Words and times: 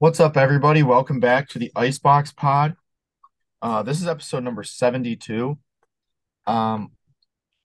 What's 0.00 0.18
up, 0.18 0.38
everybody? 0.38 0.82
Welcome 0.82 1.20
back 1.20 1.48
to 1.50 1.58
the 1.58 1.70
Icebox 1.76 2.32
Pod. 2.32 2.74
Uh, 3.60 3.82
this 3.82 4.00
is 4.00 4.06
episode 4.06 4.42
number 4.42 4.62
72. 4.62 5.58
Um, 6.46 6.92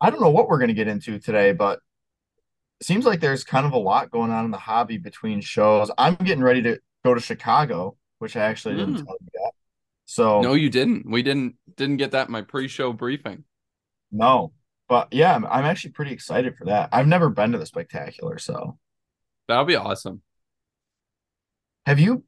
I 0.01 0.09
don't 0.09 0.19
know 0.19 0.29
what 0.31 0.49
we're 0.49 0.57
going 0.57 0.67
to 0.67 0.73
get 0.73 0.89
into 0.89 1.17
today, 1.17 1.53
but 1.53 1.79
it 2.81 2.87
seems 2.87 3.05
like 3.05 3.21
there's 3.21 3.45
kind 3.45 3.65
of 3.65 3.71
a 3.71 3.77
lot 3.77 4.11
going 4.11 4.31
on 4.31 4.43
in 4.43 4.51
the 4.51 4.57
hobby 4.57 4.97
between 4.97 5.39
shows. 5.39 5.89
I'm 5.97 6.15
getting 6.15 6.43
ready 6.43 6.61
to 6.63 6.79
go 7.05 7.13
to 7.13 7.21
Chicago, 7.21 7.95
which 8.19 8.35
I 8.35 8.41
actually 8.41 8.75
didn't 8.75 8.95
Mm. 8.95 9.05
tell 9.05 9.15
you 9.21 9.27
yet. 9.33 9.53
So, 10.03 10.41
No, 10.41 10.55
you 10.55 10.69
didn't. 10.69 11.09
We 11.09 11.23
didn't 11.23 11.55
didn't 11.77 11.97
get 11.97 12.11
that 12.11 12.27
in 12.27 12.33
my 12.33 12.41
pre-show 12.41 12.91
briefing. 12.91 13.45
no, 14.11 14.51
but 14.89 15.07
yeah, 15.13 15.33
I'm, 15.35 15.45
I'm 15.45 15.63
actually 15.65 15.91
pretty 15.91 16.11
excited 16.11 16.57
for 16.57 16.65
that. 16.65 16.89
I've 16.91 17.07
never 17.07 17.29
been 17.29 17.53
to 17.53 17.57
the 17.57 17.65
Spectacular, 17.65 18.37
so 18.39 18.77
That'll 19.47 19.63
be 19.65 19.75
awesome. 19.75 20.21
Have 21.85 21.99
you 21.99 22.23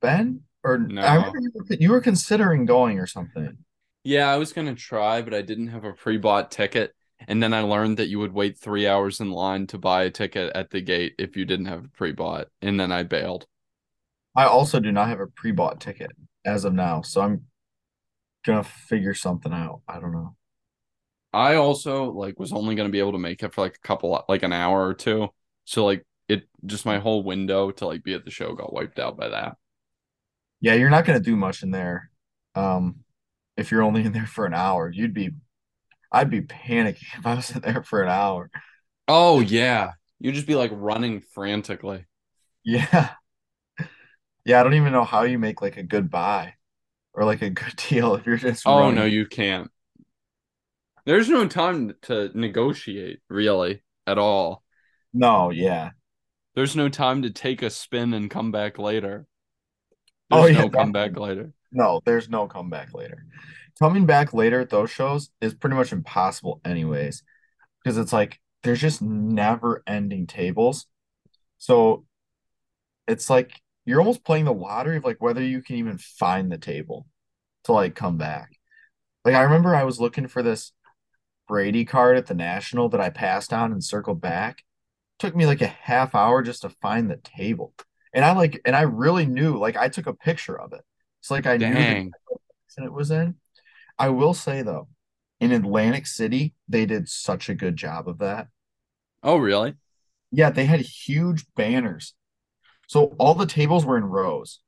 been? 0.00 0.42
Or 0.64 0.78
No. 0.78 1.00
I 1.00 1.16
remember 1.16 1.38
you 1.40 1.50
were, 1.54 1.76
you 1.76 1.90
were 1.90 2.00
considering 2.00 2.66
going 2.66 2.98
or 2.98 3.06
something. 3.06 3.58
Yeah, 4.04 4.28
I 4.28 4.36
was 4.36 4.52
gonna 4.52 4.74
try, 4.74 5.22
but 5.22 5.34
I 5.34 5.42
didn't 5.42 5.68
have 5.68 5.84
a 5.84 5.92
pre-bought 5.92 6.50
ticket. 6.50 6.94
And 7.28 7.42
then 7.42 7.54
I 7.54 7.60
learned 7.60 7.98
that 7.98 8.08
you 8.08 8.18
would 8.18 8.32
wait 8.32 8.58
three 8.58 8.86
hours 8.86 9.20
in 9.20 9.30
line 9.30 9.68
to 9.68 9.78
buy 9.78 10.04
a 10.04 10.10
ticket 10.10 10.52
at 10.56 10.70
the 10.70 10.80
gate 10.80 11.14
if 11.18 11.36
you 11.36 11.44
didn't 11.44 11.66
have 11.66 11.84
a 11.84 11.88
pre-bought. 11.88 12.48
And 12.60 12.80
then 12.80 12.90
I 12.90 13.04
bailed. 13.04 13.46
I 14.34 14.44
also 14.44 14.80
do 14.80 14.90
not 14.90 15.08
have 15.08 15.20
a 15.20 15.26
pre-bought 15.26 15.80
ticket 15.80 16.10
as 16.44 16.64
of 16.64 16.74
now, 16.74 17.02
so 17.02 17.20
I'm 17.20 17.42
gonna 18.44 18.64
figure 18.64 19.14
something 19.14 19.52
out. 19.52 19.82
I 19.86 20.00
don't 20.00 20.12
know. 20.12 20.36
I 21.32 21.54
also 21.54 22.10
like 22.10 22.38
was 22.38 22.52
only 22.52 22.74
gonna 22.74 22.88
be 22.88 22.98
able 22.98 23.12
to 23.12 23.18
make 23.18 23.42
it 23.42 23.54
for 23.54 23.60
like 23.62 23.76
a 23.76 23.86
couple 23.86 24.24
like 24.28 24.42
an 24.42 24.52
hour 24.52 24.86
or 24.86 24.94
two. 24.94 25.28
So 25.64 25.84
like 25.84 26.04
it 26.32 26.48
just 26.66 26.86
my 26.86 26.98
whole 26.98 27.22
window 27.22 27.70
to 27.72 27.86
like 27.86 28.04
be 28.04 28.14
at 28.14 28.24
the 28.24 28.30
show 28.30 28.54
got 28.54 28.72
wiped 28.72 28.98
out 28.98 29.16
by 29.16 29.28
that. 29.30 29.56
Yeah, 30.60 30.74
you're 30.74 30.90
not 30.90 31.04
gonna 31.04 31.20
do 31.20 31.36
much 31.36 31.62
in 31.62 31.70
there. 31.70 32.10
Um, 32.54 33.04
if 33.56 33.70
you're 33.70 33.82
only 33.82 34.04
in 34.04 34.12
there 34.12 34.26
for 34.26 34.46
an 34.46 34.54
hour, 34.54 34.90
you'd 34.90 35.14
be, 35.14 35.30
I'd 36.12 36.30
be 36.30 36.42
panicking 36.42 37.04
if 37.18 37.26
I 37.26 37.34
was 37.34 37.50
in 37.52 37.62
there 37.62 37.82
for 37.84 38.02
an 38.02 38.10
hour. 38.10 38.50
Oh 39.08 39.40
yeah. 39.40 39.92
You'd 40.18 40.34
just 40.34 40.46
be 40.46 40.54
like 40.56 40.70
running 40.74 41.20
frantically. 41.20 42.06
Yeah, 42.64 43.14
yeah. 44.44 44.60
I 44.60 44.62
don't 44.62 44.74
even 44.74 44.92
know 44.92 45.04
how 45.04 45.22
you 45.22 45.38
make 45.38 45.62
like 45.62 45.76
a 45.76 45.82
good 45.82 46.10
buy 46.10 46.54
or 47.14 47.24
like 47.24 47.42
a 47.42 47.50
good 47.50 47.76
deal 47.90 48.14
if 48.16 48.26
you're 48.26 48.36
just 48.36 48.66
Oh 48.66 48.90
running. 48.90 48.90
no, 48.90 49.04
you 49.04 49.26
can't. 49.26 49.70
There's 51.04 51.28
no 51.28 51.46
time 51.48 51.94
to 52.02 52.30
negotiate, 52.38 53.20
really, 53.28 53.82
at 54.06 54.18
all. 54.18 54.62
No, 55.12 55.50
yeah. 55.50 55.92
There's 56.54 56.76
no 56.76 56.88
time 56.88 57.22
to 57.22 57.30
take 57.30 57.62
a 57.62 57.70
spin 57.70 58.12
and 58.12 58.30
come 58.30 58.52
back 58.52 58.78
later. 58.78 59.26
Oh, 60.30 60.44
There's 60.44 60.56
yeah, 60.56 60.62
no 60.62 60.70
comeback 60.70 61.18
later. 61.18 61.52
No, 61.72 62.00
there's 62.04 62.28
no 62.28 62.46
comeback 62.46 62.94
later. 62.94 63.24
Coming 63.78 64.06
back 64.06 64.34
later 64.34 64.60
at 64.60 64.70
those 64.70 64.90
shows 64.90 65.30
is 65.40 65.54
pretty 65.54 65.76
much 65.76 65.92
impossible 65.92 66.60
anyways, 66.64 67.22
because 67.82 67.98
it's 67.98 68.12
like 68.12 68.38
there's 68.62 68.80
just 68.80 69.02
never 69.02 69.82
ending 69.86 70.26
tables. 70.26 70.86
So 71.58 72.04
it's 73.08 73.30
like 73.30 73.60
you're 73.84 74.00
almost 74.00 74.24
playing 74.24 74.44
the 74.44 74.52
lottery 74.52 74.96
of 74.96 75.04
like 75.04 75.20
whether 75.20 75.42
you 75.42 75.62
can 75.62 75.76
even 75.76 75.98
find 75.98 76.50
the 76.50 76.58
table 76.58 77.06
to 77.64 77.72
like 77.72 77.94
come 77.94 78.18
back. 78.18 78.50
Like 79.24 79.34
I 79.34 79.42
remember 79.42 79.74
I 79.74 79.84
was 79.84 80.00
looking 80.00 80.28
for 80.28 80.42
this 80.42 80.72
Brady 81.48 81.84
card 81.84 82.16
at 82.16 82.26
the 82.26 82.34
National 82.34 82.88
that 82.90 83.00
I 83.00 83.10
passed 83.10 83.52
on 83.52 83.72
and 83.72 83.82
circled 83.82 84.20
back. 84.20 84.62
Took 85.22 85.36
me 85.36 85.46
like 85.46 85.62
a 85.62 85.68
half 85.68 86.16
hour 86.16 86.42
just 86.42 86.62
to 86.62 86.68
find 86.68 87.08
the 87.08 87.16
table. 87.16 87.72
And 88.12 88.24
I 88.24 88.32
like 88.32 88.60
and 88.64 88.74
I 88.74 88.82
really 88.82 89.24
knew 89.24 89.56
like 89.56 89.76
I 89.76 89.88
took 89.88 90.08
a 90.08 90.12
picture 90.12 90.58
of 90.60 90.72
it. 90.72 90.80
It's 91.20 91.30
like 91.30 91.46
I 91.46 91.58
knew 91.58 91.74
the 91.74 91.84
Dang. 91.84 92.10
direction 92.10 92.84
it 92.84 92.92
was 92.92 93.12
in. 93.12 93.36
I 94.00 94.08
will 94.08 94.34
say 94.34 94.62
though, 94.62 94.88
in 95.38 95.52
Atlantic 95.52 96.08
City, 96.08 96.54
they 96.68 96.86
did 96.86 97.08
such 97.08 97.48
a 97.48 97.54
good 97.54 97.76
job 97.76 98.08
of 98.08 98.18
that. 98.18 98.48
Oh, 99.22 99.36
really? 99.36 99.74
Yeah, 100.32 100.50
they 100.50 100.64
had 100.64 100.80
huge 100.80 101.46
banners. 101.54 102.14
So 102.88 103.14
all 103.16 103.36
the 103.36 103.46
tables 103.46 103.86
were 103.86 103.96
in 103.96 104.04
rows. 104.04 104.58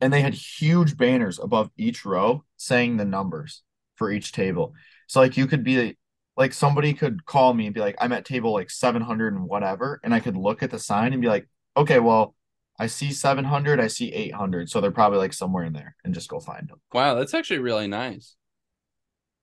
And 0.00 0.10
they 0.10 0.22
had 0.22 0.32
huge 0.32 0.96
banners 0.96 1.38
above 1.38 1.70
each 1.76 2.06
row 2.06 2.44
saying 2.56 2.96
the 2.96 3.04
numbers 3.04 3.62
for 3.96 4.10
each 4.10 4.32
table. 4.32 4.72
So 5.06 5.20
like 5.20 5.36
you 5.36 5.46
could 5.46 5.64
be 5.64 5.98
like 6.40 6.54
somebody 6.54 6.94
could 6.94 7.26
call 7.26 7.52
me 7.52 7.66
and 7.66 7.74
be 7.74 7.82
like, 7.82 7.96
I'm 8.00 8.12
at 8.12 8.24
table 8.24 8.54
like 8.54 8.70
700 8.70 9.34
and 9.34 9.44
whatever. 9.44 10.00
And 10.02 10.14
I 10.14 10.20
could 10.20 10.38
look 10.38 10.62
at 10.62 10.70
the 10.70 10.78
sign 10.78 11.12
and 11.12 11.20
be 11.20 11.28
like, 11.28 11.46
okay, 11.76 11.98
well, 11.98 12.34
I 12.78 12.86
see 12.86 13.12
700, 13.12 13.78
I 13.78 13.88
see 13.88 14.10
800. 14.10 14.70
So 14.70 14.80
they're 14.80 14.90
probably 14.90 15.18
like 15.18 15.34
somewhere 15.34 15.64
in 15.64 15.74
there 15.74 15.96
and 16.02 16.14
just 16.14 16.30
go 16.30 16.40
find 16.40 16.66
them. 16.66 16.80
Wow, 16.94 17.16
that's 17.16 17.34
actually 17.34 17.58
really 17.58 17.88
nice. 17.88 18.36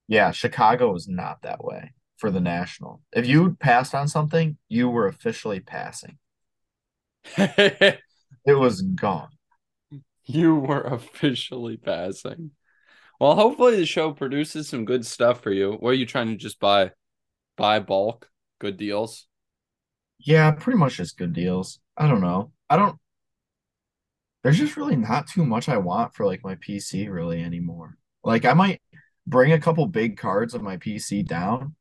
Yeah, 0.08 0.32
Chicago 0.32 0.96
is 0.96 1.08
not 1.08 1.44
that 1.44 1.64
way 1.64 1.94
for 2.18 2.32
the 2.32 2.42
national. 2.42 3.02
If 3.14 3.28
you 3.28 3.56
passed 3.60 3.94
on 3.94 4.08
something, 4.08 4.58
you 4.68 4.90
were 4.90 5.08
officially 5.08 5.60
passing. 5.60 6.18
It 8.48 8.54
was 8.54 8.82
gone. 8.82 9.28
You 10.24 10.56
were 10.56 10.80
officially 10.82 11.76
passing. 11.76 12.52
Well, 13.20 13.36
hopefully 13.36 13.76
the 13.78 13.86
show 13.86 14.12
produces 14.12 14.70
some 14.70 14.86
good 14.86 15.06
stuff 15.06 15.42
for 15.42 15.52
you. 15.52 15.74
What 15.74 15.90
are 15.90 15.94
you 15.94 16.06
trying 16.06 16.28
to 16.30 16.36
just 16.36 16.60
buy? 16.60 16.92
Buy 17.58 17.80
bulk, 17.80 18.30
good 18.60 18.78
deals. 18.78 19.28
Yeah, 20.20 20.52
pretty 20.52 20.78
much 20.78 20.98
just 20.98 21.18
good 21.18 21.34
deals. 21.34 21.80
I 21.96 22.08
don't 22.08 22.22
know. 22.22 22.52
I 22.70 22.76
don't, 22.76 22.98
there's 24.44 24.58
just 24.58 24.78
really 24.78 24.96
not 24.96 25.28
too 25.28 25.46
much 25.46 25.70
I 25.70 25.78
want 25.78 26.14
for 26.14 26.26
like 26.26 26.44
my 26.44 26.56
PC 26.56 27.08
really 27.10 27.44
anymore. 27.44 27.98
Like 28.24 28.46
I 28.46 28.54
might 28.54 28.82
bring 29.26 29.52
a 29.52 29.60
couple 29.60 29.86
big 29.88 30.18
cards 30.18 30.54
of 30.54 30.62
my 30.62 30.78
PC 30.78 31.24
down, 31.24 31.76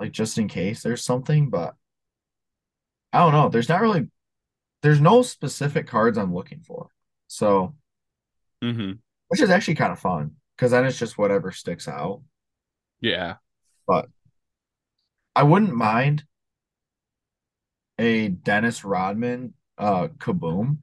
like 0.00 0.12
just 0.12 0.38
in 0.38 0.48
case 0.48 0.82
there's 0.82 1.04
something, 1.04 1.50
but 1.50 1.74
I 3.12 3.20
don't 3.20 3.32
know. 3.32 3.48
There's 3.48 3.68
not 3.68 3.80
really, 3.80 4.08
there's 4.82 5.00
no 5.00 5.22
specific 5.22 5.86
cards 5.86 6.18
I'm 6.18 6.34
looking 6.34 6.62
for. 6.62 6.90
So, 7.28 7.74
Mm-hmm. 8.62 8.98
Which 9.28 9.40
is 9.40 9.50
actually 9.50 9.74
kind 9.74 9.92
of 9.92 9.98
fun 9.98 10.32
because 10.56 10.70
then 10.70 10.84
it's 10.84 10.98
just 10.98 11.18
whatever 11.18 11.50
sticks 11.50 11.88
out. 11.88 12.22
Yeah. 13.00 13.36
But 13.86 14.08
I 15.34 15.42
wouldn't 15.42 15.74
mind 15.74 16.24
a 17.98 18.28
Dennis 18.28 18.84
Rodman 18.84 19.54
uh 19.78 20.08
kaboom. 20.18 20.78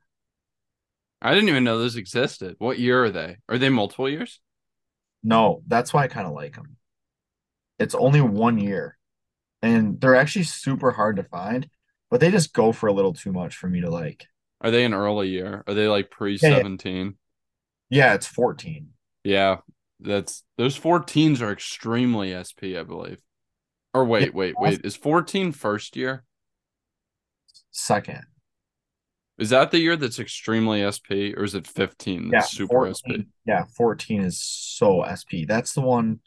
I 1.21 1.33
didn't 1.33 1.49
even 1.49 1.63
know 1.63 1.79
those 1.79 1.95
existed. 1.95 2.55
What 2.59 2.79
year 2.79 3.05
are 3.05 3.09
they? 3.09 3.37
Are 3.47 3.57
they 3.57 3.69
multiple 3.69 4.09
years? 4.09 4.41
No, 5.23 5.63
that's 5.67 5.93
why 5.93 6.03
I 6.03 6.07
kind 6.07 6.27
of 6.27 6.33
like 6.33 6.55
them. 6.55 6.75
It's 7.79 7.95
only 7.95 8.21
one 8.21 8.59
year, 8.59 8.97
and 9.61 9.99
they're 9.99 10.15
actually 10.15 10.43
super 10.43 10.91
hard 10.91 11.15
to 11.15 11.23
find, 11.23 11.69
but 12.11 12.19
they 12.19 12.29
just 12.29 12.53
go 12.53 12.71
for 12.71 12.87
a 12.87 12.93
little 12.93 13.13
too 13.13 13.31
much 13.31 13.55
for 13.55 13.69
me 13.69 13.81
to 13.81 13.89
like. 13.89 14.27
Are 14.61 14.71
they 14.71 14.85
an 14.85 14.93
early 14.93 15.29
year? 15.29 15.63
Are 15.65 15.73
they 15.73 15.87
like 15.87 16.11
pre 16.11 16.37
Yeah, 16.41 16.61
yeah. 17.93 18.13
It's 18.13 18.27
14. 18.27 18.89
Yeah, 19.23 19.57
that's 19.99 20.43
those 20.57 20.77
14s 20.77 21.41
are 21.41 21.51
extremely 21.51 22.33
SP, 22.33 22.75
I 22.77 22.83
believe. 22.83 23.19
Or 23.93 24.05
wait, 24.05 24.33
wait, 24.33 24.55
wait. 24.59 24.81
Is 24.83 24.95
14 24.95 25.51
first 25.51 25.95
year? 25.95 26.23
Second. 27.71 28.23
Is 29.37 29.49
that 29.49 29.71
the 29.71 29.79
year 29.79 29.95
that's 29.95 30.19
extremely 30.19 30.81
SP, 30.85 31.33
or 31.35 31.43
is 31.43 31.55
it 31.55 31.65
15 31.65 32.29
Yeah, 32.31 32.41
super 32.41 32.85
14. 32.85 32.93
SP? 32.93 33.09
Yeah, 33.45 33.65
14 33.75 34.21
is 34.21 34.43
so 34.43 35.03
SP. 35.09 35.47
That's 35.47 35.73
the 35.73 35.81
one 35.81 36.19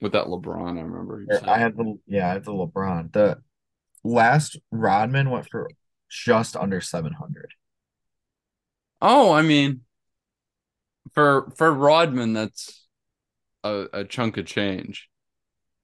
With 0.00 0.12
that 0.12 0.26
LeBron, 0.26 0.78
I 0.78 0.82
remember. 0.82 1.24
I 1.46 1.58
had 1.58 1.76
the 1.76 1.98
yeah, 2.06 2.28
I 2.28 2.34
have 2.34 2.44
the 2.44 2.52
LeBron. 2.52 3.12
The 3.12 3.38
last 4.04 4.58
Rodman 4.70 5.30
went 5.30 5.48
for 5.48 5.70
just 6.10 6.56
under 6.56 6.80
700. 6.80 7.54
Oh, 9.00 9.32
I 9.32 9.42
mean, 9.42 9.80
for 11.12 11.50
for 11.56 11.72
Rodman, 11.72 12.32
that's 12.32 12.86
a, 13.64 13.86
a 13.92 14.04
chunk 14.04 14.36
of 14.36 14.46
change. 14.46 15.08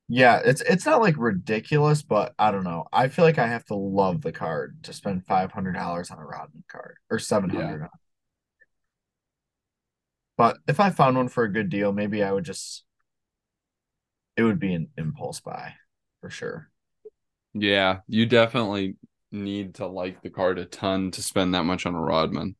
Yeah, 0.08 0.40
it's 0.44 0.60
it's 0.60 0.86
not 0.86 1.00
like 1.00 1.16
ridiculous, 1.18 2.02
but 2.02 2.32
I 2.38 2.52
don't 2.52 2.64
know. 2.64 2.86
I 2.92 3.08
feel 3.08 3.24
like 3.24 3.38
I 3.38 3.48
have 3.48 3.64
to 3.66 3.74
love 3.74 4.22
the 4.22 4.32
card 4.32 4.84
to 4.84 4.92
spend 4.92 5.26
five 5.26 5.50
hundred 5.50 5.72
dollars 5.72 6.10
on 6.10 6.18
a 6.18 6.24
Rodman 6.24 6.64
card 6.68 6.96
or 7.10 7.18
seven 7.18 7.50
hundred. 7.50 7.82
on 7.82 7.88
But 10.36 10.58
if 10.68 10.78
I 10.80 10.90
found 10.90 11.16
one 11.16 11.28
for 11.28 11.44
a 11.44 11.52
good 11.52 11.70
deal, 11.70 11.92
maybe 11.92 12.22
I 12.22 12.30
would 12.32 12.44
just 12.44 12.84
it 14.36 14.42
would 14.42 14.60
be 14.60 14.74
an 14.74 14.88
impulse 14.96 15.40
buy 15.40 15.74
for 16.20 16.30
sure. 16.30 16.70
Yeah, 17.54 18.00
you 18.06 18.26
definitely 18.26 18.96
need 19.32 19.74
to 19.76 19.86
like 19.86 20.22
the 20.22 20.30
card 20.30 20.58
a 20.58 20.66
ton 20.66 21.10
to 21.12 21.22
spend 21.22 21.54
that 21.54 21.64
much 21.64 21.86
on 21.86 21.94
a 21.94 22.00
Rodman. 22.00 22.54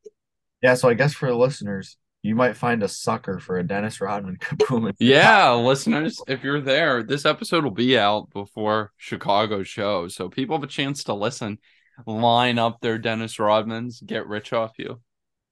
Yeah, 0.63 0.75
so 0.75 0.89
I 0.89 0.95
guess 0.95 1.13
for 1.15 1.29
the 1.29 1.37
listeners, 1.37 1.97
you 2.27 2.35
might 2.35 2.57
find 2.57 2.83
a 2.83 2.89
sucker 2.89 3.39
for 3.39 3.59
a 3.59 3.67
Dennis 3.67 4.01
Rodman 4.01 4.37
kaboom. 4.41 4.93
Yeah, 4.99 5.53
listeners, 5.53 6.21
if 6.27 6.43
you're 6.43 6.61
there, 6.61 7.03
this 7.03 7.25
episode 7.25 7.65
will 7.65 7.71
be 7.71 7.99
out 7.99 8.31
before 8.33 8.93
Chicago 8.97 9.63
show, 9.63 10.09
so 10.09 10.29
people 10.29 10.57
have 10.57 10.65
a 10.65 10.69
chance 10.69 11.05
to 11.05 11.15
listen 11.15 11.59
line 12.05 12.59
up 12.59 12.81
their 12.81 12.99
Dennis 12.99 13.37
Rodmans, 13.37 14.05
get 14.05 14.27
rich 14.27 14.53
off 14.53 14.73
you. 14.79 15.01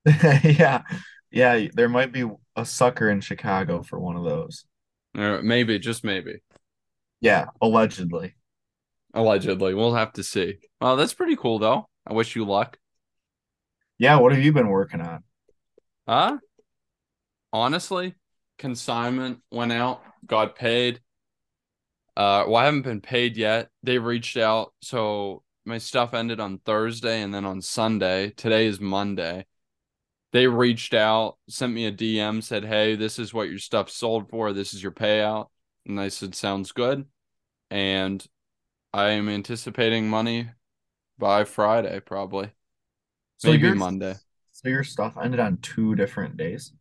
Yeah. 0.43 0.83
Yeah, 1.31 1.67
there 1.73 1.89
might 1.89 2.13
be 2.13 2.31
a 2.55 2.65
sucker 2.65 3.11
in 3.11 3.21
Chicago 3.21 3.83
for 3.83 3.99
one 3.99 4.15
of 4.15 4.23
those. 4.23 4.67
Or 5.17 5.43
maybe, 5.43 5.81
just 5.81 6.05
maybe. 6.05 6.43
Yeah, 7.21 7.47
allegedly. 7.61 8.37
Allegedly. 9.15 9.75
We'll 9.75 9.95
have 9.95 10.13
to 10.13 10.23
see. 10.23 10.59
Well, 10.81 10.95
that's 10.95 11.15
pretty 11.15 11.35
cool 11.35 11.59
though. 11.59 11.89
I 12.07 12.13
wish 12.13 12.37
you 12.37 12.45
luck. 12.45 12.79
Yeah, 13.99 14.17
what 14.21 14.33
have 14.33 14.45
you 14.45 14.53
been 14.53 14.69
working 14.69 15.01
on? 15.01 15.25
Huh? 16.07 16.39
Honestly, 17.55 18.17
consignment 18.59 19.39
went 19.53 19.71
out, 19.71 20.03
got 20.27 20.57
paid. 20.57 21.01
Uh, 22.17 22.43
well, 22.49 22.57
I 22.57 22.65
haven't 22.65 22.83
been 22.83 23.01
paid 23.01 23.37
yet. 23.37 23.69
They 23.85 24.01
reached 24.01 24.37
out, 24.37 24.75
so 24.83 25.45
my 25.65 25.79
stuff 25.79 26.15
ended 26.15 26.41
on 26.41 26.59
Thursday 26.59 27.23
and 27.23 27.33
then 27.33 27.45
on 27.45 27.63
Sunday. 27.63 28.31
Today 28.31 28.67
is 28.67 28.81
Monday. 28.81 29.47
They 30.33 30.49
reached 30.49 30.95
out, 30.95 31.39
sent 31.49 31.73
me 31.73 31.87
a 31.87 31.93
DM, 31.93 32.43
said, 32.43 32.65
Hey, 32.65 32.97
this 32.97 33.21
is 33.21 33.33
what 33.33 33.49
your 33.49 33.61
stuff 33.61 33.89
sold 33.89 34.31
for. 34.31 34.53
This 34.53 34.75
is 34.75 34.83
your 34.83 34.91
payout. 34.91 35.47
And 35.87 36.01
I 36.01 36.09
said, 36.09 36.35
Sounds 36.35 36.73
good. 36.73 37.05
And 37.71 38.27
I 38.93 39.11
am 39.11 39.29
anticipating 39.29 40.09
money 40.09 40.51
by 41.19 41.45
Friday, 41.45 42.01
probably. 42.01 42.51
So 43.37 43.53
Maybe 43.53 43.69
your 43.69 43.77
Monday. 43.77 44.17
so 44.51 44.69
your 44.69 44.83
stuff 44.83 45.17
ended 45.23 45.39
on 45.39 45.59
two 45.59 45.95
different 45.95 46.37
days. 46.37 46.73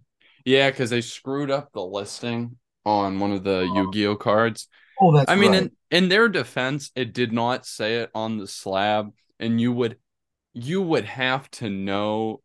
Yeah, 0.46 0.70
because 0.70 0.90
they 0.90 1.02
screwed 1.02 1.52
up 1.52 1.72
the 1.74 1.84
listing 1.84 2.58
on 2.86 3.20
one 3.20 3.32
of 3.32 3.44
the 3.44 3.68
Oh. 3.70 3.76
Yu-Gi-Oh 3.76 4.18
cards. 4.18 4.68
Oh, 5.00 5.16
that's 5.16 5.30
I 5.30 5.36
mean, 5.36 5.52
right. 5.52 5.62
in, 5.64 5.72
in 5.92 6.10
their 6.10 6.30
defense, 6.30 6.92
it 6.96 7.14
did 7.14 7.32
not 7.32 7.66
say 7.66 7.98
it 7.98 8.12
on 8.14 8.38
the 8.38 8.48
slab, 8.48 9.12
and 9.40 9.60
you 9.60 9.72
would 9.74 9.98
you 10.54 10.82
would 10.82 11.06
have 11.06 11.50
to 11.50 11.70
know 11.70 12.42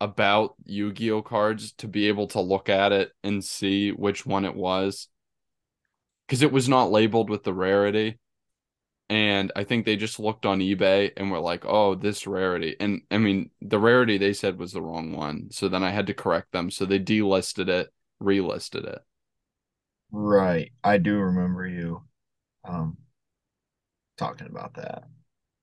about 0.00 0.54
Yu-Gi-Oh 0.66 1.22
cards 1.22 1.72
to 1.78 1.88
be 1.88 2.06
able 2.06 2.28
to 2.28 2.40
look 2.40 2.68
at 2.68 2.92
it 2.92 3.10
and 3.24 3.44
see 3.44 3.90
which 3.90 4.24
one 4.24 4.44
it 4.44 4.54
was. 4.54 5.08
Because 6.26 6.42
it 6.42 6.52
was 6.52 6.68
not 6.68 6.92
labeled 6.92 7.28
with 7.30 7.42
the 7.42 7.54
rarity. 7.54 8.18
And 9.10 9.52
I 9.56 9.64
think 9.64 9.84
they 9.86 9.96
just 9.96 10.20
looked 10.20 10.44
on 10.44 10.58
eBay 10.60 11.12
and 11.16 11.30
were 11.30 11.40
like, 11.40 11.64
oh, 11.64 11.94
this 11.94 12.26
rarity. 12.26 12.76
And 12.78 13.02
I 13.10 13.16
mean, 13.18 13.50
the 13.62 13.78
rarity 13.78 14.18
they 14.18 14.34
said 14.34 14.58
was 14.58 14.72
the 14.72 14.82
wrong 14.82 15.12
one. 15.12 15.48
So 15.50 15.68
then 15.68 15.82
I 15.82 15.90
had 15.90 16.06
to 16.08 16.14
correct 16.14 16.52
them. 16.52 16.70
So 16.70 16.84
they 16.84 17.00
delisted 17.00 17.68
it, 17.68 17.90
relisted 18.22 18.84
it. 18.86 19.00
Right. 20.10 20.72
I 20.84 20.98
do 20.98 21.16
remember 21.18 21.66
you 21.66 22.02
um 22.64 22.98
talking 24.18 24.48
about 24.48 24.74
that. 24.74 25.04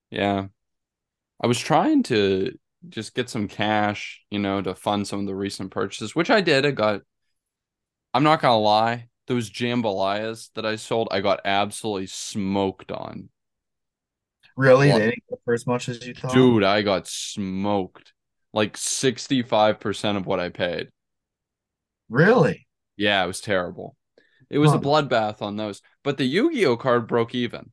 Yeah. 0.09 0.47
I 1.43 1.47
was 1.47 1.59
trying 1.59 2.03
to 2.03 2.57
just 2.89 3.13
get 3.13 3.29
some 3.29 3.47
cash, 3.47 4.21
you 4.31 4.39
know, 4.39 4.61
to 4.61 4.75
fund 4.75 5.07
some 5.07 5.19
of 5.19 5.25
the 5.27 5.35
recent 5.35 5.71
purchases, 5.71 6.15
which 6.15 6.29
I 6.29 6.41
did. 6.41 6.65
I 6.65 6.71
got, 6.71 7.01
I'm 8.13 8.23
not 8.23 8.41
gonna 8.41 8.57
lie, 8.59 9.09
those 9.27 9.49
jambalayas 9.51 10.49
that 10.55 10.65
I 10.65 10.77
sold, 10.77 11.09
I 11.11 11.21
got 11.21 11.41
absolutely 11.45 12.07
smoked 12.07 12.91
on. 12.91 13.29
Really? 14.57 14.89
What? 14.89 14.99
They 14.99 15.05
didn't 15.05 15.23
go 15.29 15.39
for 15.43 15.53
as 15.53 15.67
much 15.67 15.89
as 15.89 16.05
you 16.05 16.13
thought? 16.13 16.33
Dude, 16.33 16.63
I 16.63 16.81
got 16.81 17.07
smoked. 17.07 18.13
Like 18.53 18.77
65% 18.77 20.17
of 20.17 20.25
what 20.25 20.39
I 20.39 20.49
paid. 20.49 20.89
Really? 22.09 22.67
Yeah, 22.95 23.23
it 23.23 23.27
was 23.27 23.41
terrible. 23.41 23.97
It 24.49 24.59
was 24.59 24.71
a 24.71 24.77
bloodbath 24.77 25.41
on 25.41 25.57
those. 25.57 25.81
But 26.03 26.17
the 26.17 26.25
Yu-Gi-Oh 26.25 26.77
card 26.77 27.07
broke 27.07 27.35
even. 27.35 27.71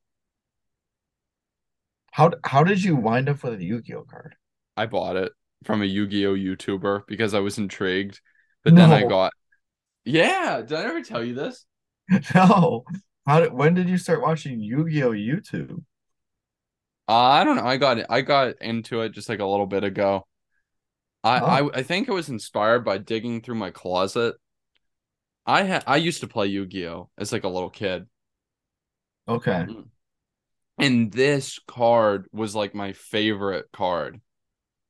How 2.11 2.31
how 2.43 2.63
did 2.63 2.83
you 2.83 2.95
wind 2.95 3.29
up 3.29 3.43
with 3.43 3.59
a 3.59 3.63
Yu-Gi-Oh 3.63 4.03
card? 4.03 4.35
I 4.75 4.85
bought 4.85 5.15
it 5.15 5.31
from 5.63 5.81
a 5.81 5.85
Yu-Gi-Oh 5.85 6.35
YouTuber 6.35 7.03
because 7.07 7.33
I 7.33 7.39
was 7.39 7.57
intrigued. 7.57 8.19
But 8.63 8.75
then 8.75 8.91
I 8.91 9.03
got 9.03 9.33
Yeah, 10.03 10.61
did 10.61 10.77
I 10.77 10.83
ever 10.83 11.01
tell 11.01 11.23
you 11.23 11.33
this? 11.33 11.65
No. 12.35 12.83
How 13.25 13.39
did 13.39 13.53
when 13.53 13.73
did 13.73 13.87
you 13.87 13.97
start 13.97 14.21
watching 14.21 14.59
Yu-Gi-Oh 14.59 15.11
YouTube? 15.11 15.83
Uh, 17.07 17.13
I 17.13 17.43
don't 17.43 17.57
know. 17.57 17.65
I 17.65 17.77
got 17.77 17.97
I 18.09 18.21
got 18.21 18.61
into 18.61 19.01
it 19.01 19.11
just 19.11 19.29
like 19.29 19.39
a 19.39 19.45
little 19.45 19.65
bit 19.67 19.83
ago. 19.83 20.25
I, 21.23 21.39
Oh. 21.39 21.45
I 21.45 21.79
I 21.79 21.83
think 21.83 22.07
it 22.07 22.13
was 22.13 22.29
inspired 22.29 22.85
by 22.85 22.97
digging 22.97 23.41
through 23.41 23.55
my 23.55 23.71
closet. 23.71 24.35
I 25.45 25.63
had 25.63 25.83
I 25.87 25.97
used 25.97 26.21
to 26.21 26.27
play 26.27 26.47
Yu-Gi-Oh 26.47 27.09
as 27.17 27.31
like 27.31 27.43
a 27.43 27.49
little 27.49 27.69
kid. 27.69 28.07
Okay. 29.27 29.65
And 30.79 31.11
this 31.11 31.59
card 31.67 32.27
was 32.31 32.55
like 32.55 32.73
my 32.73 32.93
favorite 32.93 33.67
card. 33.71 34.19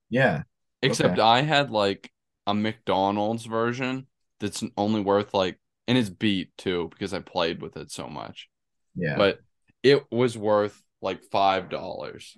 Yeah. 0.10 0.44
Except 0.82 1.14
Okay. 1.14 1.22
I 1.22 1.42
had 1.42 1.72
like 1.72 2.12
a 2.48 2.54
McDonald's 2.54 3.46
version 3.46 4.08
that's 4.40 4.64
only 4.78 5.02
worth 5.02 5.34
like 5.34 5.60
and 5.88 5.98
it's 5.98 6.10
beat 6.10 6.56
too 6.58 6.90
because 6.90 7.14
I 7.14 7.20
played 7.20 7.62
with 7.62 7.78
it 7.78 7.92
so 7.92 8.08
much. 8.08 8.50
Yeah. 8.96 9.18
But 9.18 9.40
it 9.82 10.10
was 10.12 10.38
worth 10.38 10.82
like 11.04 11.24
five 11.26 11.70
dollars. 11.70 12.38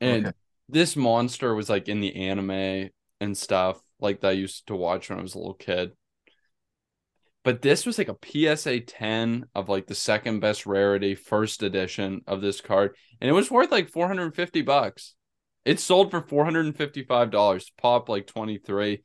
And 0.00 0.26
Okay. 0.26 0.32
this 0.68 0.96
monster 0.96 1.54
was 1.54 1.68
like 1.68 1.88
in 1.88 2.00
the 2.00 2.14
anime 2.28 2.90
and 3.20 3.36
stuff 3.36 3.80
like 4.00 4.20
that 4.20 4.28
I 4.28 4.32
used 4.32 4.66
to 4.68 4.76
watch 4.76 5.10
when 5.10 5.18
I 5.18 5.22
was 5.22 5.34
a 5.34 5.38
little 5.38 5.54
kid. 5.54 5.92
But 7.44 7.62
this 7.62 7.86
was 7.86 7.98
like 7.98 8.08
a 8.08 8.16
PSA 8.20 8.80
10 8.80 9.46
of 9.54 9.68
like 9.68 9.86
the 9.86 9.94
second 9.94 10.40
best 10.40 10.66
rarity, 10.66 11.14
first 11.14 11.62
edition 11.62 12.22
of 12.26 12.40
this 12.40 12.60
card. 12.60 12.96
And 13.20 13.30
it 13.30 13.32
was 13.32 13.50
worth 13.50 13.70
like 13.70 13.88
450 13.88 14.62
bucks. 14.62 15.14
It 15.64 15.80
sold 15.80 16.10
for 16.10 16.20
$455, 16.20 17.70
pop 17.76 18.08
like 18.08 18.26
23. 18.26 19.02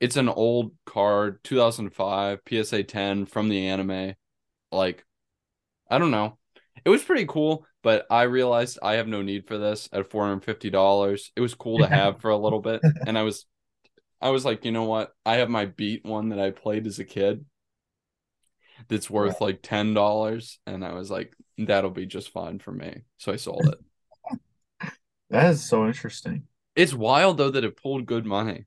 It's 0.00 0.16
an 0.16 0.28
old 0.28 0.72
card, 0.86 1.42
2005, 1.44 2.40
PSA 2.48 2.84
10 2.84 3.26
from 3.26 3.48
the 3.48 3.68
anime. 3.68 4.14
Like, 4.72 5.04
I 5.90 5.98
don't 5.98 6.10
know. 6.10 6.38
It 6.84 6.90
was 6.90 7.02
pretty 7.02 7.26
cool, 7.26 7.66
but 7.82 8.06
I 8.10 8.22
realized 8.22 8.78
I 8.82 8.94
have 8.94 9.08
no 9.08 9.22
need 9.22 9.46
for 9.46 9.58
this 9.58 9.88
at 9.92 10.10
$450. 10.10 11.32
It 11.34 11.40
was 11.40 11.54
cool 11.54 11.78
to 11.78 11.86
have 11.86 12.20
for 12.20 12.30
a 12.30 12.36
little 12.36 12.60
bit. 12.60 12.80
And 13.06 13.18
I 13.18 13.22
was 13.22 13.46
I 14.20 14.30
was 14.30 14.44
like, 14.44 14.64
you 14.64 14.72
know 14.72 14.84
what? 14.84 15.12
I 15.26 15.36
have 15.36 15.50
my 15.50 15.66
beat 15.66 16.04
one 16.04 16.30
that 16.30 16.40
I 16.40 16.50
played 16.50 16.86
as 16.86 16.98
a 16.98 17.04
kid 17.04 17.44
that's 18.88 19.10
worth 19.10 19.40
like 19.40 19.60
ten 19.62 19.94
dollars. 19.94 20.58
And 20.66 20.84
I 20.84 20.92
was 20.94 21.10
like, 21.10 21.34
that'll 21.58 21.90
be 21.90 22.06
just 22.06 22.30
fine 22.30 22.58
for 22.58 22.72
me. 22.72 23.02
So 23.18 23.32
I 23.32 23.36
sold 23.36 23.68
it. 23.68 23.78
That 25.30 25.50
is 25.50 25.64
so 25.68 25.86
interesting. 25.86 26.46
It's 26.76 26.94
wild 26.94 27.36
though 27.38 27.50
that 27.50 27.64
it 27.64 27.76
pulled 27.76 28.06
good 28.06 28.24
money. 28.24 28.66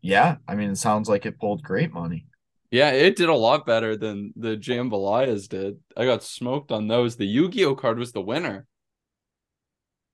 Yeah, 0.00 0.36
I 0.46 0.54
mean, 0.54 0.70
it 0.70 0.76
sounds 0.76 1.08
like 1.08 1.24
it 1.26 1.38
pulled 1.38 1.62
great 1.62 1.92
money. 1.92 2.26
Yeah, 2.70 2.90
it 2.90 3.16
did 3.16 3.28
a 3.30 3.34
lot 3.34 3.64
better 3.64 3.96
than 3.96 4.32
the 4.36 4.56
Jambalayas 4.56 5.48
did. 5.48 5.80
I 5.96 6.04
got 6.04 6.22
smoked 6.22 6.70
on 6.70 6.86
those. 6.88 7.16
The 7.16 7.26
Yu-Gi-Oh 7.26 7.76
card 7.76 7.98
was 7.98 8.12
the 8.12 8.20
winner. 8.20 8.66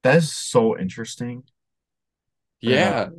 That 0.02 0.18
is 0.18 0.32
so 0.32 0.78
interesting. 0.78 1.44
Yeah. 2.60 3.10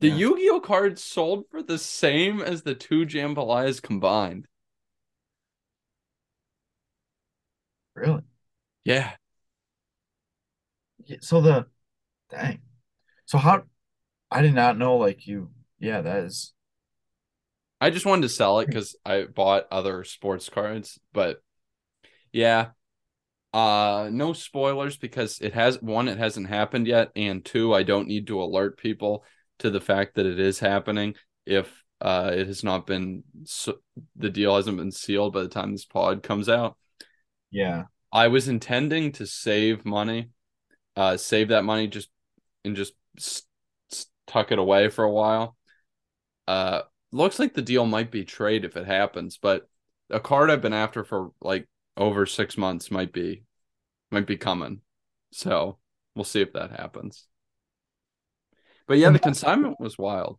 The 0.00 0.08
Yeah. 0.08 0.16
Yu-Gi-Oh 0.16 0.60
cards 0.60 1.02
sold 1.04 1.48
for 1.50 1.62
the 1.62 1.78
same 1.78 2.40
as 2.40 2.62
the 2.62 2.74
two 2.74 3.06
Jambalayas 3.06 3.82
combined. 3.82 4.46
Really? 7.94 8.22
Yeah. 8.84 9.16
Yeah, 11.06 11.16
So 11.20 11.40
the 11.40 11.66
dang. 12.30 12.62
So 13.26 13.38
how 13.38 13.64
I 14.30 14.42
did 14.42 14.54
not 14.54 14.78
know 14.78 14.96
like 14.96 15.26
you 15.26 15.50
yeah, 15.80 16.02
that 16.02 16.24
is 16.24 16.54
I 17.80 17.90
just 17.90 18.06
wanted 18.06 18.22
to 18.22 18.28
sell 18.28 18.60
it 18.60 18.66
because 18.66 18.96
I 19.04 19.24
bought 19.24 19.66
other 19.70 20.04
sports 20.04 20.48
cards, 20.48 20.98
but 21.12 21.42
yeah. 22.32 22.70
Uh 23.52 24.08
no 24.12 24.32
spoilers 24.32 24.96
because 24.96 25.40
it 25.40 25.54
has 25.54 25.82
one, 25.82 26.08
it 26.08 26.18
hasn't 26.18 26.48
happened 26.48 26.86
yet, 26.86 27.10
and 27.16 27.44
two, 27.44 27.74
I 27.74 27.82
don't 27.82 28.08
need 28.08 28.28
to 28.28 28.42
alert 28.42 28.78
people 28.78 29.24
to 29.60 29.70
the 29.70 29.80
fact 29.80 30.14
that 30.16 30.26
it 30.26 30.38
is 30.38 30.60
happening 30.60 31.16
if 31.46 31.82
uh 32.00 32.30
it 32.34 32.46
has 32.46 32.62
not 32.64 32.86
been 32.86 33.24
so, 33.44 33.78
the 34.16 34.30
deal 34.30 34.54
hasn't 34.54 34.76
been 34.78 34.92
sealed 34.92 35.32
by 35.34 35.42
the 35.42 35.48
time 35.48 35.72
this 35.72 35.84
pod 35.84 36.22
comes 36.22 36.48
out. 36.48 36.76
yeah. 37.50 37.84
I 38.12 38.28
was 38.28 38.48
intending 38.48 39.12
to 39.12 39.26
save 39.26 39.84
money, 39.84 40.30
uh 40.96 41.16
save 41.16 41.48
that 41.48 41.64
money 41.64 41.88
just 41.88 42.10
and 42.64 42.76
just 42.76 42.94
s- 43.18 43.42
s- 43.92 44.06
tuck 44.26 44.52
it 44.52 44.58
away 44.58 44.88
for 44.88 45.04
a 45.04 45.12
while. 45.12 45.56
Uh 46.48 46.82
looks 47.12 47.38
like 47.38 47.54
the 47.54 47.62
deal 47.62 47.86
might 47.86 48.10
be 48.10 48.24
trade 48.24 48.64
if 48.64 48.76
it 48.76 48.86
happens, 48.86 49.36
but 49.36 49.68
a 50.10 50.20
card 50.20 50.50
I've 50.50 50.62
been 50.62 50.72
after 50.72 51.04
for 51.04 51.32
like 51.40 51.68
over 51.96 52.26
6 52.26 52.56
months 52.56 52.90
might 52.90 53.12
be 53.12 53.44
might 54.10 54.26
be 54.26 54.36
coming. 54.36 54.80
So, 55.32 55.78
we'll 56.14 56.24
see 56.24 56.40
if 56.40 56.52
that 56.54 56.70
happens. 56.72 57.26
But 58.86 58.98
yeah, 58.98 59.10
the 59.10 59.18
consignment 59.18 59.78
was 59.80 59.98
wild. 59.98 60.38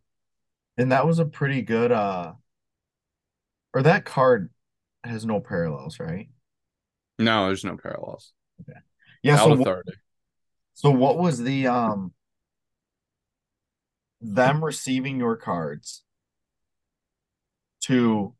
And 0.76 0.92
that 0.92 1.06
was 1.06 1.18
a 1.18 1.24
pretty 1.24 1.62
good 1.62 1.92
uh 1.92 2.34
or 3.74 3.82
that 3.82 4.04
card 4.04 4.50
has 5.04 5.24
no 5.24 5.40
parallels, 5.40 5.98
right? 5.98 6.28
No, 7.18 7.46
there's 7.46 7.64
no 7.64 7.76
parallels. 7.76 8.32
Okay. 8.60 8.78
Yeah, 9.22 9.36
out 9.36 9.48
so 9.48 9.52
of 9.52 9.60
wh- 9.60 9.64
30. 9.64 9.92
so 10.74 10.90
what 10.90 11.18
was 11.18 11.42
the 11.42 11.66
um 11.66 12.12
them 14.20 14.64
receiving 14.64 15.18
your 15.18 15.36
cards 15.36 16.02
to 17.82 18.34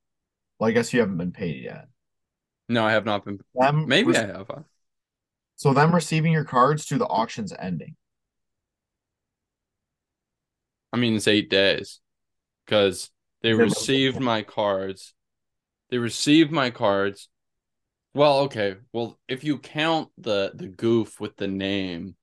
well, 0.59 0.69
I 0.69 0.73
guess 0.73 0.93
you 0.93 1.01
haven't 1.01 1.19
been 1.19 1.33
paid 1.33 1.65
yet. 1.65 1.89
No, 2.69 2.85
I 2.85 2.93
have 2.93 3.05
not 3.05 3.25
been. 3.25 3.41
Them 3.55 3.87
Maybe 3.87 4.17
I 4.17 4.27
have. 4.27 4.49
so 5.57 5.75
them 5.75 5.95
receiving 5.95 6.33
your 6.33 6.45
cards 6.45 6.87
to 6.87 6.99
the 6.99 7.07
auction's 7.07 7.53
ending. 7.59 7.97
I 10.93 10.99
mean, 10.99 11.17
it's 11.17 11.27
eight 11.27 11.51
days 11.51 12.01
because 12.65 13.11
they 13.43 13.55
received 13.55 14.21
my 14.21 14.43
cards. 14.43 15.15
They 15.91 15.99
received 15.99 16.53
my 16.53 16.71
cards. 16.71 17.29
Well, 18.15 18.41
okay. 18.41 18.77
Well, 18.93 19.19
if 19.27 19.43
you 19.43 19.59
count 19.59 20.11
the 20.19 20.53
the 20.55 20.69
goof 20.69 21.19
with 21.19 21.37
the 21.37 21.49
name, 21.49 22.15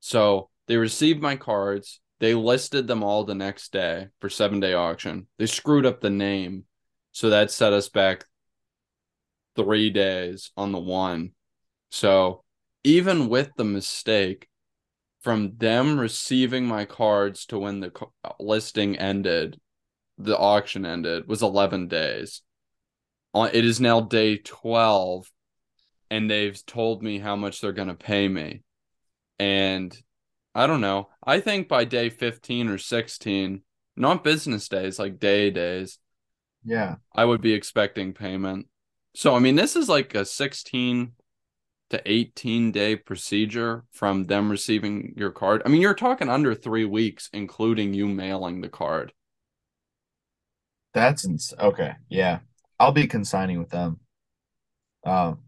so 0.00 0.50
they 0.66 0.76
received 0.76 1.22
my 1.22 1.36
cards. 1.36 2.00
They 2.20 2.34
listed 2.34 2.86
them 2.86 3.02
all 3.02 3.24
the 3.24 3.34
next 3.34 3.72
day 3.72 4.08
for 4.20 4.28
seven 4.28 4.60
day 4.60 4.74
auction. 4.74 5.28
They 5.38 5.46
screwed 5.46 5.86
up 5.86 6.00
the 6.00 6.10
name, 6.10 6.64
so 7.12 7.30
that 7.30 7.50
set 7.50 7.72
us 7.72 7.88
back 7.88 8.24
three 9.56 9.90
days 9.90 10.50
on 10.56 10.72
the 10.72 10.78
one. 10.78 11.32
So 11.90 12.44
even 12.84 13.28
with 13.28 13.50
the 13.56 13.64
mistake, 13.64 14.48
from 15.20 15.56
them 15.56 15.98
receiving 15.98 16.66
my 16.66 16.84
cards 16.84 17.46
to 17.46 17.58
when 17.58 17.80
the 17.80 17.92
listing 18.38 18.96
ended, 18.96 19.58
the 20.16 20.36
auction 20.36 20.86
ended 20.86 21.28
was 21.28 21.42
11 21.42 21.88
days. 21.88 22.42
It 23.34 23.64
is 23.64 23.80
now 23.80 24.00
day 24.00 24.38
12 24.38 25.30
and 26.10 26.30
they've 26.30 26.64
told 26.66 27.02
me 27.02 27.18
how 27.18 27.36
much 27.36 27.60
they're 27.60 27.72
going 27.72 27.88
to 27.88 27.94
pay 27.94 28.26
me. 28.28 28.62
And 29.38 29.96
I 30.58 30.66
don't 30.66 30.80
know. 30.80 31.08
I 31.24 31.38
think 31.38 31.68
by 31.68 31.84
day 31.84 32.08
15 32.10 32.68
or 32.68 32.78
16, 32.78 33.62
not 33.96 34.24
business 34.24 34.68
days, 34.68 34.98
like 34.98 35.20
day 35.20 35.50
days, 35.50 36.00
Yeah. 36.64 36.96
I 37.14 37.24
would 37.24 37.40
be 37.40 37.52
expecting 37.52 38.12
payment. 38.12 38.66
So 39.14 39.36
I 39.36 39.38
mean, 39.38 39.54
this 39.54 39.76
is 39.76 39.88
like 39.88 40.16
a 40.16 40.24
16 40.24 41.12
to 41.90 42.02
18 42.04 42.72
day 42.72 42.96
procedure 42.96 43.84
from 43.92 44.26
them 44.26 44.50
receiving 44.50 45.14
your 45.16 45.30
card. 45.30 45.62
I 45.64 45.68
mean, 45.68 45.80
you're 45.80 45.94
talking 45.94 46.28
under 46.28 46.56
3 46.56 46.84
weeks 46.86 47.30
including 47.32 47.94
you 47.94 48.08
mailing 48.08 48.60
the 48.60 48.68
card. 48.68 49.12
That's 50.92 51.24
ins- 51.24 51.54
okay. 51.56 51.92
Yeah. 52.08 52.40
I'll 52.80 52.90
be 52.90 53.06
consigning 53.06 53.60
with 53.60 53.70
them. 53.70 54.00
Um, 55.04 55.38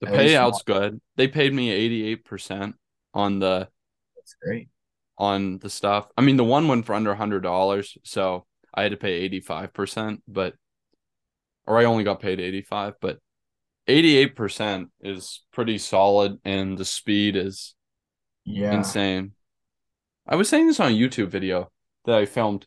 The 0.00 0.08
payout's 0.08 0.62
good. 0.64 1.00
They 1.14 1.28
paid 1.28 1.54
me 1.54 1.70
88% 1.70 2.74
on 3.14 3.38
the 3.38 3.68
that's 4.26 4.36
great. 4.42 4.68
on 5.18 5.58
the 5.58 5.70
stuff. 5.70 6.08
I 6.16 6.22
mean, 6.22 6.36
the 6.36 6.44
one 6.44 6.68
went 6.68 6.84
for 6.86 6.94
under 6.94 7.14
$100, 7.14 7.96
so 8.04 8.46
I 8.74 8.82
had 8.82 8.90
to 8.92 8.96
pay 8.98 9.24
85%, 9.28 10.22
but 10.28 10.54
or 11.66 11.78
I 11.78 11.84
only 11.84 12.04
got 12.04 12.20
paid 12.20 12.38
85, 12.40 12.94
but 13.00 13.18
88% 13.88 14.90
is 15.00 15.42
pretty 15.52 15.78
solid 15.78 16.38
and 16.44 16.76
the 16.76 16.84
speed 16.84 17.36
is 17.36 17.74
Yeah. 18.44 18.72
insane. 18.74 19.32
I 20.26 20.36
was 20.36 20.48
saying 20.48 20.66
this 20.66 20.80
on 20.80 20.92
a 20.92 20.94
YouTube 20.94 21.28
video 21.28 21.70
that 22.04 22.16
I 22.18 22.26
filmed 22.26 22.66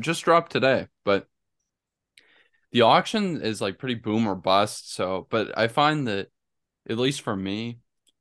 just 0.00 0.24
dropped 0.24 0.52
today, 0.52 0.88
but 1.04 1.26
the 2.72 2.82
auction 2.82 3.40
is 3.40 3.60
like 3.60 3.78
pretty 3.78 3.94
boom 3.94 4.26
or 4.26 4.34
bust. 4.34 4.92
So, 4.94 5.26
but 5.30 5.56
I 5.56 5.68
find 5.68 6.06
that 6.08 6.28
at 6.88 6.98
least 6.98 7.22
for 7.22 7.34
me, 7.36 7.78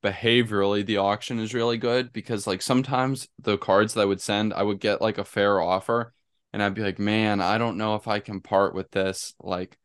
behaviorally, 0.07 0.85
the 0.85 0.97
auction 0.97 1.39
is 1.39 1.53
really 1.53 1.77
good 1.77 2.13
because 2.13 2.47
like 2.47 2.61
sometimes 2.61 3.27
the 3.39 3.57
cards 3.57 3.93
that 3.93 4.01
I 4.01 4.05
would 4.05 4.21
send, 4.21 4.53
I 4.53 4.63
would 4.63 4.79
get 4.79 5.01
like 5.01 5.17
a 5.17 5.25
fair 5.25 5.61
offer 5.61 6.13
and 6.53 6.63
I'd 6.63 6.73
be 6.75 6.83
like, 6.83 6.99
man, 6.99 7.41
I 7.41 7.57
don't 7.57 7.77
know 7.77 7.95
if 7.95 8.07
I 8.07 8.19
can 8.19 8.41
part 8.41 8.73
with 8.73 8.91
this. 8.91 9.33
Like, 9.41 9.77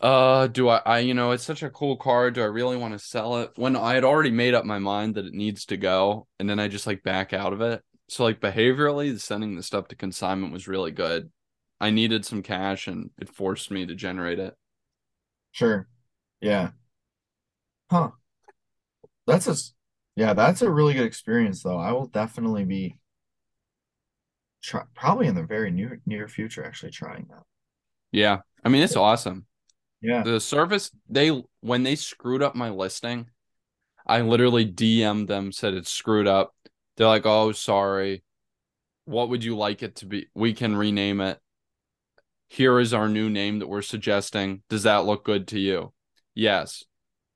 uh, 0.00 0.48
do 0.48 0.68
I, 0.68 0.80
I, 0.84 0.98
you 1.00 1.14
know, 1.14 1.30
it's 1.30 1.44
such 1.44 1.62
a 1.62 1.70
cool 1.70 1.96
card. 1.96 2.34
Do 2.34 2.42
I 2.42 2.46
really 2.46 2.76
want 2.76 2.92
to 2.94 2.98
sell 2.98 3.38
it 3.38 3.52
when 3.56 3.76
I 3.76 3.94
had 3.94 4.04
already 4.04 4.30
made 4.30 4.54
up 4.54 4.64
my 4.64 4.78
mind 4.78 5.14
that 5.14 5.26
it 5.26 5.34
needs 5.34 5.64
to 5.66 5.76
go 5.76 6.26
and 6.38 6.48
then 6.48 6.58
I 6.58 6.68
just 6.68 6.86
like 6.86 7.02
back 7.02 7.32
out 7.32 7.52
of 7.52 7.60
it? 7.60 7.82
So, 8.08 8.24
like, 8.24 8.40
behaviorally, 8.40 9.18
sending 9.18 9.56
the 9.56 9.62
stuff 9.62 9.88
to 9.88 9.96
consignment 9.96 10.52
was 10.52 10.68
really 10.68 10.90
good. 10.90 11.30
I 11.80 11.90
needed 11.90 12.26
some 12.26 12.42
cash 12.42 12.86
and 12.86 13.10
it 13.18 13.28
forced 13.34 13.70
me 13.70 13.86
to 13.86 13.94
generate 13.94 14.38
it. 14.38 14.54
Sure. 15.52 15.88
Yeah. 16.40 16.72
Huh. 17.90 18.12
That's 19.26 19.48
a 19.48 19.56
yeah, 20.16 20.34
that's 20.34 20.62
a 20.62 20.70
really 20.70 20.94
good 20.94 21.06
experience 21.06 21.62
though. 21.62 21.78
I 21.78 21.92
will 21.92 22.06
definitely 22.06 22.64
be 22.64 22.98
try 24.62 24.82
probably 24.94 25.26
in 25.26 25.34
the 25.34 25.42
very 25.42 25.70
near 25.70 26.00
near 26.06 26.28
future 26.28 26.64
actually 26.64 26.92
trying 26.92 27.26
that. 27.30 27.42
Yeah. 28.12 28.40
I 28.64 28.68
mean, 28.68 28.82
it's 28.82 28.96
awesome. 28.96 29.46
Yeah. 30.00 30.22
The 30.22 30.38
service, 30.38 30.90
they, 31.08 31.42
when 31.60 31.82
they 31.82 31.96
screwed 31.96 32.42
up 32.42 32.54
my 32.54 32.70
listing, 32.70 33.26
I 34.06 34.20
literally 34.20 34.70
DM'd 34.70 35.28
them, 35.28 35.50
said 35.50 35.74
it's 35.74 35.90
screwed 35.90 36.28
up. 36.28 36.54
They're 36.96 37.06
like, 37.06 37.26
oh, 37.26 37.52
sorry. 37.52 38.22
What 39.04 39.30
would 39.30 39.42
you 39.42 39.56
like 39.56 39.82
it 39.82 39.96
to 39.96 40.06
be? 40.06 40.26
We 40.34 40.52
can 40.52 40.76
rename 40.76 41.20
it. 41.20 41.40
Here 42.48 42.78
is 42.78 42.92
our 42.92 43.08
new 43.08 43.30
name 43.30 43.60
that 43.60 43.68
we're 43.68 43.82
suggesting. 43.82 44.62
Does 44.68 44.82
that 44.82 45.06
look 45.06 45.24
good 45.24 45.48
to 45.48 45.58
you? 45.58 45.92
Yes. 46.34 46.84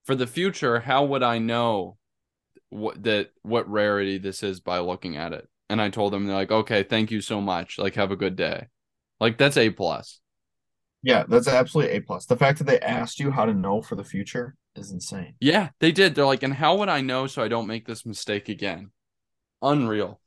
For 0.07 0.15
the 0.15 0.27
future, 0.27 0.81
how 0.81 1.05
would 1.05 1.23
I 1.23 1.39
know 1.39 1.99
what 2.71 3.03
that 3.05 3.31
what 3.43 3.69
rarity 3.69 4.19
this 4.19 4.43
is 4.43 4.61
by 4.61 4.79
looking 4.79 5.17
at 5.17 5.33
it? 5.33 5.49
And 5.69 5.83
I 5.83 5.91
told 5.91 6.13
them 6.13 6.27
they're 6.27 6.37
like, 6.37 6.53
okay, 6.53 6.85
thank 6.85 7.11
you 7.11 7.21
so 7.21 7.41
much. 7.41 7.77
Like, 7.77 7.97
have 7.97 8.13
a 8.13 8.17
good 8.17 8.37
day. 8.37 8.69
Like 9.21 9.37
that's 9.37 9.57
a 9.57 9.71
plus. 9.71 10.21
Yeah, 11.03 11.25
that's 11.29 11.49
absolutely 11.49 11.97
A 11.97 12.01
plus. 12.01 12.27
The 12.27 12.37
fact 12.37 12.59
that 12.59 12.65
they 12.65 12.81
asked 12.81 13.21
you 13.21 13.31
how 13.31 13.45
to 13.45 13.55
know 13.55 13.83
for 13.83 13.95
the 13.95 14.05
future 14.05 14.57
is 14.75 14.91
insane. 14.91 15.35
Yeah, 15.41 15.71
they 15.81 15.93
did. 15.93 16.15
They're 16.15 16.27
like, 16.27 16.43
and 16.43 16.55
how 16.55 16.77
would 16.77 16.89
I 16.89 17.01
know 17.01 17.27
so 17.27 17.43
I 17.43 17.49
don't 17.49 17.67
make 17.67 17.87
this 17.87 18.05
mistake 18.05 18.49
again? 18.49 18.91
Unreal. 19.63 20.21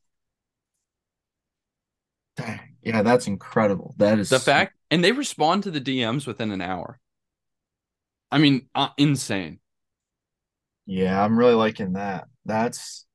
Dang. 2.36 2.60
Yeah, 2.82 3.02
that's 3.02 3.28
incredible. 3.28 3.94
That 3.98 4.20
is 4.20 4.30
The 4.30 4.40
fact, 4.40 4.76
and 4.90 5.04
they 5.04 5.12
respond 5.12 5.64
to 5.64 5.72
the 5.72 5.82
DMs 5.82 6.26
within 6.26 6.52
an 6.52 6.62
hour. 6.62 7.00
I 8.32 8.38
mean, 8.38 8.68
uh, 8.74 8.90
insane. 8.98 9.60
Yeah, 10.90 11.24
I'm 11.24 11.38
really 11.38 11.54
liking 11.54 11.94
that. 11.94 12.28
That's 12.46 13.06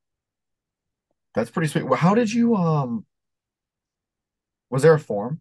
that's 1.34 1.50
pretty 1.50 1.66
sweet. 1.66 1.82
Well, 1.82 1.98
how 1.98 2.14
did 2.14 2.32
you 2.32 2.54
um 2.54 3.04
was 4.70 4.82
there 4.82 4.94
a 4.94 5.00
form 5.00 5.40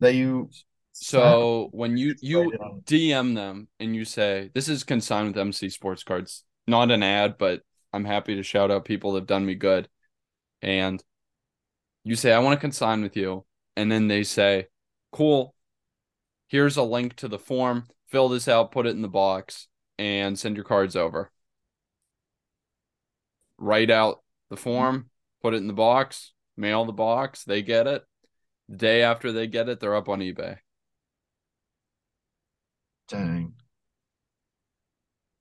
that 0.00 0.14
you 0.14 0.50
So 0.92 1.70
when 1.72 1.96
you 1.96 2.14
you 2.20 2.52
DM 2.84 3.34
them 3.34 3.68
and 3.80 3.96
you 3.96 4.04
say, 4.04 4.50
"This 4.52 4.68
is 4.68 4.84
consigned 4.84 5.28
with 5.28 5.38
MC 5.38 5.70
Sports 5.70 6.04
Cards," 6.04 6.44
not 6.66 6.90
an 6.90 7.02
ad, 7.02 7.38
but 7.38 7.62
I'm 7.94 8.04
happy 8.04 8.34
to 8.34 8.42
shout 8.42 8.70
out 8.70 8.84
people 8.84 9.12
that 9.12 9.20
have 9.20 9.26
done 9.26 9.46
me 9.46 9.54
good. 9.54 9.88
And 10.60 11.02
you 12.04 12.14
say, 12.14 12.32
"I 12.34 12.40
want 12.40 12.58
to 12.58 12.60
consign 12.60 13.00
with 13.00 13.16
you," 13.16 13.46
and 13.74 13.90
then 13.90 14.08
they 14.08 14.22
say, 14.22 14.66
"Cool. 15.12 15.54
Here's 16.48 16.76
a 16.76 16.82
link 16.82 17.16
to 17.16 17.28
the 17.28 17.38
form. 17.38 17.88
Fill 18.08 18.28
this 18.28 18.48
out, 18.48 18.70
put 18.70 18.86
it 18.86 18.90
in 18.90 19.00
the 19.00 19.08
box, 19.08 19.68
and 20.02 20.38
send 20.38 20.56
your 20.56 20.64
cards 20.64 20.96
over." 20.96 21.30
Write 23.56 23.90
out 23.90 24.22
the 24.50 24.56
form, 24.56 25.08
put 25.40 25.54
it 25.54 25.58
in 25.58 25.68
the 25.68 25.72
box, 25.72 26.32
mail 26.56 26.84
the 26.84 26.92
box. 26.92 27.44
They 27.44 27.62
get 27.62 27.86
it. 27.86 28.04
The 28.68 28.76
day 28.76 29.02
after 29.02 29.30
they 29.30 29.46
get 29.46 29.68
it, 29.68 29.78
they're 29.78 29.94
up 29.94 30.08
on 30.08 30.18
eBay. 30.18 30.58
Dang. 33.06 33.54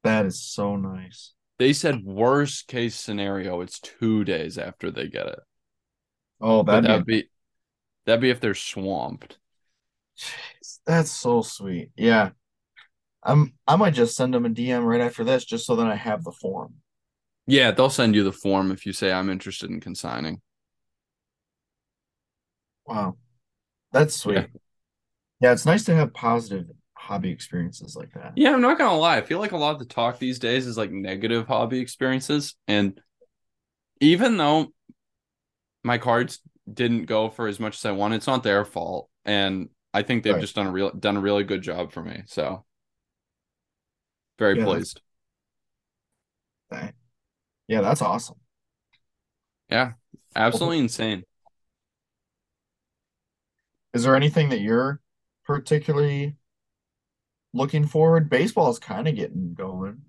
That 0.03 0.25
is 0.27 0.41
so 0.41 0.75
nice. 0.75 1.33
They 1.57 1.73
said 1.73 2.03
worst 2.03 2.67
case 2.67 2.95
scenario, 2.95 3.61
it's 3.61 3.79
two 3.79 4.23
days 4.23 4.57
after 4.57 4.91
they 4.91 5.07
get 5.07 5.27
it. 5.27 5.39
Oh, 6.39 6.63
that'd 6.63 6.85
that'd 6.85 7.05
be 7.05 7.21
be 7.21 7.29
that'd 8.05 8.21
be 8.21 8.29
if 8.29 8.39
they're 8.39 8.53
swamped. 8.53 9.39
Jeez, 10.17 10.79
that's 10.85 11.11
so 11.11 11.41
sweet. 11.41 11.91
Yeah. 11.95 12.31
I'm 13.23 13.53
I 13.67 13.75
might 13.75 13.93
just 13.93 14.15
send 14.15 14.33
them 14.33 14.45
a 14.45 14.49
DM 14.49 14.83
right 14.85 15.01
after 15.01 15.23
this 15.23 15.45
just 15.45 15.65
so 15.65 15.75
that 15.75 15.87
I 15.87 15.95
have 15.95 16.23
the 16.23 16.31
form. 16.31 16.75
Yeah, 17.47 17.71
they'll 17.71 17.89
send 17.89 18.15
you 18.15 18.23
the 18.23 18.31
form 18.31 18.71
if 18.71 18.85
you 18.85 18.93
say 18.93 19.11
I'm 19.11 19.29
interested 19.29 19.69
in 19.69 19.79
consigning. 19.79 20.41
Wow. 22.85 23.17
That's 23.91 24.15
sweet. 24.15 24.37
Yeah. 24.37 24.45
Yeah, 25.41 25.53
it's 25.53 25.65
nice 25.65 25.83
to 25.85 25.95
have 25.95 26.13
positive 26.13 26.67
hobby 26.93 27.31
experiences 27.31 27.95
like 27.95 28.13
that. 28.13 28.33
Yeah, 28.35 28.53
I'm 28.53 28.61
not 28.61 28.77
gonna 28.77 28.97
lie. 28.97 29.17
I 29.17 29.21
feel 29.21 29.39
like 29.39 29.51
a 29.53 29.57
lot 29.57 29.73
of 29.73 29.79
the 29.79 29.85
talk 29.85 30.19
these 30.19 30.39
days 30.39 30.67
is 30.67 30.77
like 30.77 30.91
negative 30.91 31.47
hobby 31.47 31.79
experiences. 31.79 32.55
And 32.67 32.99
even 33.99 34.37
though 34.37 34.73
my 35.83 35.97
cards 35.97 36.39
didn't 36.71 37.05
go 37.05 37.29
for 37.29 37.47
as 37.47 37.59
much 37.59 37.77
as 37.77 37.85
I 37.85 37.91
wanted, 37.91 38.17
it's 38.17 38.27
not 38.27 38.43
their 38.43 38.65
fault. 38.65 39.09
And 39.25 39.69
I 39.93 40.03
think 40.03 40.23
they've 40.23 40.33
Right. 40.33 40.41
just 40.41 40.55
done 40.55 40.67
a 40.67 40.71
real 40.71 40.91
done 40.91 41.17
a 41.17 41.21
really 41.21 41.43
good 41.43 41.61
job 41.61 41.91
for 41.91 42.03
me. 42.03 42.23
So 42.27 42.65
very 44.41 44.57
Yeah, 44.57 44.65
pleased. 44.65 45.01
Dang. 46.71 46.93
Yeah, 47.67 47.81
that's 47.81 48.01
awesome. 48.01 48.37
Yeah, 49.69 49.93
absolutely 50.35 50.79
insane. 50.79 51.23
Is 53.93 54.03
there 54.03 54.15
anything 54.15 54.49
that 54.49 54.61
you're 54.61 54.99
particularly 55.45 56.37
looking 57.53 57.85
forward? 57.85 58.31
Baseball 58.31 58.71
is 58.71 58.79
kind 58.79 59.07
of 59.07 59.15
getting 59.15 59.53
going. 59.53 60.01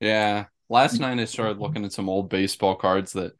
Yeah. 0.00 0.46
Last 0.70 0.94
mm-hmm. 0.94 1.02
night 1.02 1.20
I 1.20 1.26
started 1.26 1.58
looking 1.58 1.84
at 1.84 1.92
some 1.92 2.08
old 2.08 2.30
baseball 2.30 2.76
cards 2.76 3.12
that 3.12 3.32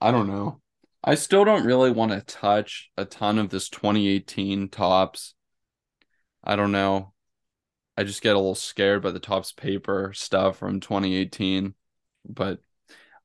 I 0.00 0.10
don't 0.10 0.26
know. 0.26 0.60
I 1.04 1.14
still 1.14 1.44
don't 1.44 1.64
really 1.64 1.92
want 1.92 2.10
to 2.10 2.20
touch 2.20 2.90
a 2.96 3.04
ton 3.04 3.38
of 3.38 3.50
this 3.50 3.68
2018 3.68 4.70
Topps. 4.70 5.34
I 6.42 6.56
don't 6.56 6.72
know. 6.72 7.13
I 7.96 8.04
just 8.04 8.22
get 8.22 8.34
a 8.34 8.38
little 8.38 8.54
scared 8.54 9.02
by 9.02 9.10
the 9.10 9.20
Topps 9.20 9.52
paper 9.52 10.12
stuff 10.14 10.58
from 10.58 10.80
2018. 10.80 11.74
But 12.28 12.60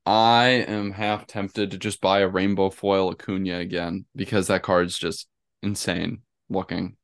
I 0.06 0.66
am 0.68 0.92
half 0.92 1.28
tempted 1.28 1.72
to 1.72 1.78
just 1.78 2.02
buy 2.02 2.20
a 2.20 2.28
rainbow 2.28 2.70
foil 2.70 3.12
Acuna 3.12 3.60
again 3.60 4.06
because 4.16 4.48
that 4.48 4.64
card's 4.64 4.98
just 4.98 5.28
insane 5.62 6.22
looking. 6.50 6.98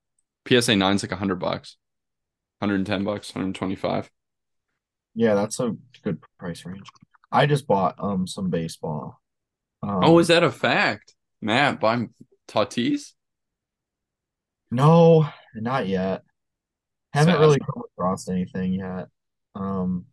PSA 0.47 0.73
9's 0.73 1.03
like 1.03 1.11
100 1.11 1.35
bucks. 1.35 1.77
110 2.59 3.03
bucks, 3.03 3.33
125. 3.33 4.09
Yeah, 5.15 5.33
that's 5.33 5.59
a 5.59 5.75
good 6.03 6.21
price 6.39 6.65
range. 6.65 6.87
I 7.31 7.45
just 7.45 7.67
bought 7.67 7.95
um 7.99 8.27
some 8.27 8.49
baseball. 8.49 9.21
Um, 9.81 10.01
oh, 10.03 10.19
is 10.19 10.27
that 10.27 10.43
a 10.43 10.51
fact? 10.51 11.15
Matt, 11.41 11.79
buy 11.79 12.07
Tatis? 12.47 13.13
No, 14.71 15.27
not 15.53 15.87
yet. 15.87 16.23
Haven't 17.15 17.39
really 17.39 17.59
come 17.59 17.83
across 17.93 18.27
anything 18.29 18.73
yet. 18.73 19.07
Um, 19.55 20.05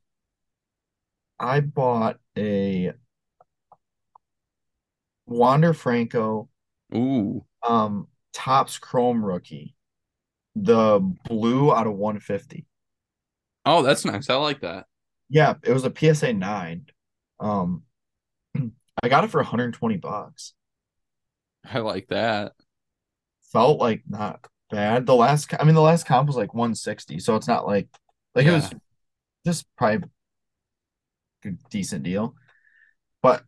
I 1.38 1.61
bought 1.61 2.18
a 2.38 2.92
Wander 5.26 5.73
Franco 5.73 6.49
Ooh. 6.94 7.44
um 7.66 8.09
Topps 8.32 8.78
Chrome 8.78 9.25
rookie, 9.25 9.75
the 10.54 11.00
blue 11.28 11.73
out 11.73 11.87
of 11.87 11.94
150. 11.94 12.66
Oh, 13.64 13.82
that's 13.82 14.04
nice. 14.04 14.30
I 14.30 14.35
like 14.37 14.61
that. 14.61 14.87
Yeah, 15.28 15.54
it 15.62 15.73
was 15.73 15.85
a 15.85 15.92
PSA 15.94 16.32
9. 16.32 16.87
Um, 17.40 17.82
I 19.02 19.09
got 19.09 19.25
it 19.25 19.30
for 19.30 19.38
120 19.38 19.97
bucks. 19.97 20.54
I 21.64 21.78
like 21.78 22.09
that. 22.09 22.52
Felt 23.52 23.78
like 23.78 24.02
not 24.09 24.47
bad. 24.73 25.07
The 25.07 25.14
last, 25.14 25.55
I 25.61 25.64
mean, 25.64 25.76
the 25.76 25.81
last 25.81 26.07
comp 26.07 26.26
was 26.26 26.37
like 26.37 26.55
160, 26.55 27.21
so 27.21 27.37
it's 27.37 27.47
not 27.47 27.67
like 27.67 27.88
like 28.35 28.47
it 28.47 28.52
was 28.52 28.71
just 29.47 29.67
probably 29.76 30.09
a 31.45 31.50
decent 31.71 32.02
deal. 32.02 32.35
But 33.23 33.45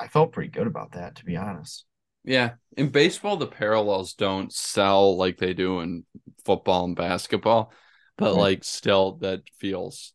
I 0.00 0.08
felt 0.08 0.32
pretty 0.32 0.50
good 0.50 0.66
about 0.66 0.92
that, 0.92 1.16
to 1.16 1.24
be 1.24 1.36
honest. 1.36 1.84
Yeah. 2.24 2.52
In 2.76 2.88
baseball, 2.88 3.36
the 3.36 3.46
parallels 3.46 4.14
don't 4.14 4.52
sell 4.52 5.16
like 5.16 5.38
they 5.38 5.54
do 5.54 5.80
in 5.80 6.04
football 6.44 6.84
and 6.84 6.96
basketball, 6.96 7.72
but 8.16 8.32
Right. 8.32 8.40
like 8.40 8.64
still 8.64 9.16
that 9.18 9.42
feels 9.58 10.14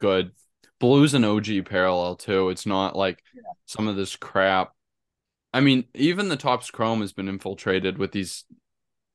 good. 0.00 0.32
Blues 0.80 1.14
an 1.14 1.24
OG 1.24 1.62
parallel 1.62 2.16
too. 2.16 2.50
It's 2.50 2.66
not 2.66 2.96
like 2.96 3.22
some 3.66 3.88
of 3.88 3.96
this 3.96 4.16
crap. 4.16 4.72
I 5.52 5.60
mean, 5.60 5.84
even 5.94 6.28
the 6.28 6.36
Topps 6.36 6.70
Chrome 6.70 7.00
has 7.00 7.12
been 7.12 7.28
infiltrated 7.28 7.96
with 7.96 8.12
these 8.12 8.44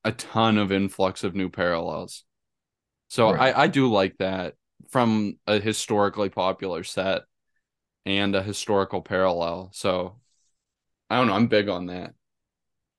a 0.04 0.12
ton 0.12 0.58
of 0.58 0.72
influx 0.72 1.24
of 1.24 1.36
new 1.36 1.50
parallels. 1.50 2.24
So 3.10 3.30
Right. 3.30 3.38
I, 3.38 3.64
I 3.64 3.68
do 3.68 3.92
like 3.92 4.18
that 4.20 4.56
from 4.90 5.40
a 5.48 5.60
historically 5.60 6.30
popular 6.30 6.84
set 6.84 7.24
and 8.06 8.36
a 8.36 8.44
historical 8.44 9.02
parallel. 9.02 9.72
So 9.74 10.18
I 11.10 11.18
don't 11.18 11.28
know. 11.28 11.36
I'm 11.36 11.48
big 11.48 11.70
on 11.70 11.88
that. 11.88 12.14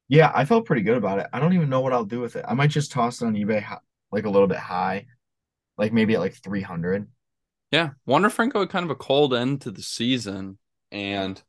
Yeah, 0.08 0.32
I 0.34 0.44
felt 0.44 0.66
pretty 0.66 0.82
good 0.82 0.96
about 0.96 1.20
it. 1.20 1.28
I 1.32 1.38
don't 1.40 1.52
even 1.54 1.68
know 1.68 1.80
what 1.80 1.92
I'll 1.92 2.04
do 2.04 2.20
with 2.20 2.36
it. 2.36 2.44
I 2.48 2.54
might 2.54 2.70
just 2.70 2.90
toss 2.92 3.22
it 3.22 3.26
on 3.26 3.34
eBay 3.34 3.64
like 4.10 4.24
a 4.24 4.30
little 4.30 4.48
bit 4.48 4.58
high, 4.58 5.06
like 5.78 5.92
maybe 5.92 6.14
at 6.14 6.20
like 6.20 6.34
300. 6.34 7.08
Yeah. 7.70 7.90
Wander 8.06 8.30
Franco 8.30 8.60
had 8.60 8.70
kind 8.70 8.84
of 8.84 8.90
a 8.90 8.94
cold 8.96 9.34
end 9.34 9.60
to 9.62 9.70
the 9.70 9.82
season 9.82 10.58
and 10.90 11.42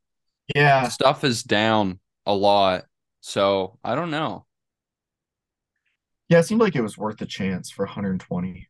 Yeah, 0.56 0.92
stuff 0.92 1.24
is 1.24 1.44
down 1.44 2.00
a 2.26 2.34
lot. 2.36 2.86
So 3.22 3.80
I 3.84 3.96
don't 3.96 4.12
know. 4.12 4.46
Yeah, 6.32 6.40
it 6.40 6.44
seemed 6.44 6.62
like 6.62 6.78
it 6.78 6.82
was 6.82 6.98
worth 6.98 7.18
the 7.18 7.26
chance 7.26 7.70
for 7.70 7.86
120. 7.86 8.70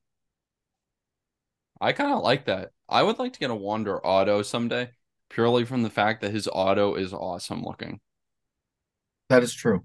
I 1.80 1.94
kind 1.94 2.12
of 2.12 2.24
like 2.24 2.46
that. 2.46 2.72
I 2.90 3.04
would 3.04 3.20
like 3.20 3.34
to 3.34 3.40
get 3.40 3.52
a 3.52 3.56
Wander 3.56 4.04
auto 4.04 4.42
someday, 4.42 4.90
purely 5.30 5.64
from 5.66 5.84
the 5.84 5.90
fact 5.92 6.22
that 6.22 6.32
his 6.32 6.50
auto 6.52 6.96
is 6.96 7.14
awesome 7.14 7.64
looking. 7.64 8.00
That 9.30 9.44
is 9.44 9.54
true. 9.54 9.84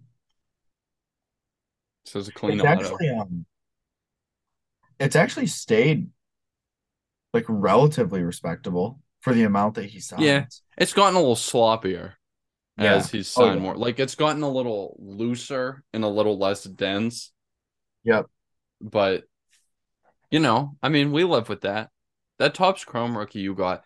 So 2.07 2.19
it's 2.19 2.29
a 2.29 2.33
clean 2.33 2.55
It's 2.61 2.65
auto. 2.65 2.71
actually 2.95 3.11
um 3.11 3.47
it's 4.99 5.17
actually 5.17 5.47
stayed 5.47 6.09
like 7.35 7.45
relatively 7.49 8.23
respectable 8.23 9.01
for 9.21 9.35
the 9.35 9.43
amount 9.43 9.75
that 9.75 9.85
he 9.85 10.01
signs. 10.01 10.23
Yeah. 10.23 10.47
It's 10.79 10.95
gotten 10.95 11.15
a 11.17 11.19
little 11.21 11.37
sloppier 11.37 12.15
Yeah. 12.79 12.95
as 12.95 13.11
he's 13.11 13.31
Oh, 13.37 13.43
signed 13.43 13.57
yeah. 13.57 13.63
more. 13.63 13.77
Like 13.77 13.99
it's 13.99 14.15
gotten 14.15 14.43
a 14.43 14.49
little 14.51 14.97
looser 14.99 15.85
and 15.93 16.05
a 16.05 16.09
little 16.09 16.39
less 16.39 16.65
dense. 16.65 17.33
Yep. 18.07 18.27
But 18.81 19.25
you 20.31 20.41
know, 20.41 20.77
I 20.83 20.89
mean, 20.89 21.13
we 21.13 21.25
live 21.25 21.49
with 21.49 21.61
that. 21.63 21.91
That 22.39 22.55
Topps 22.55 22.85
Chrome 22.85 23.17
rookie 23.17 23.41
you 23.41 23.55
got, 23.55 23.83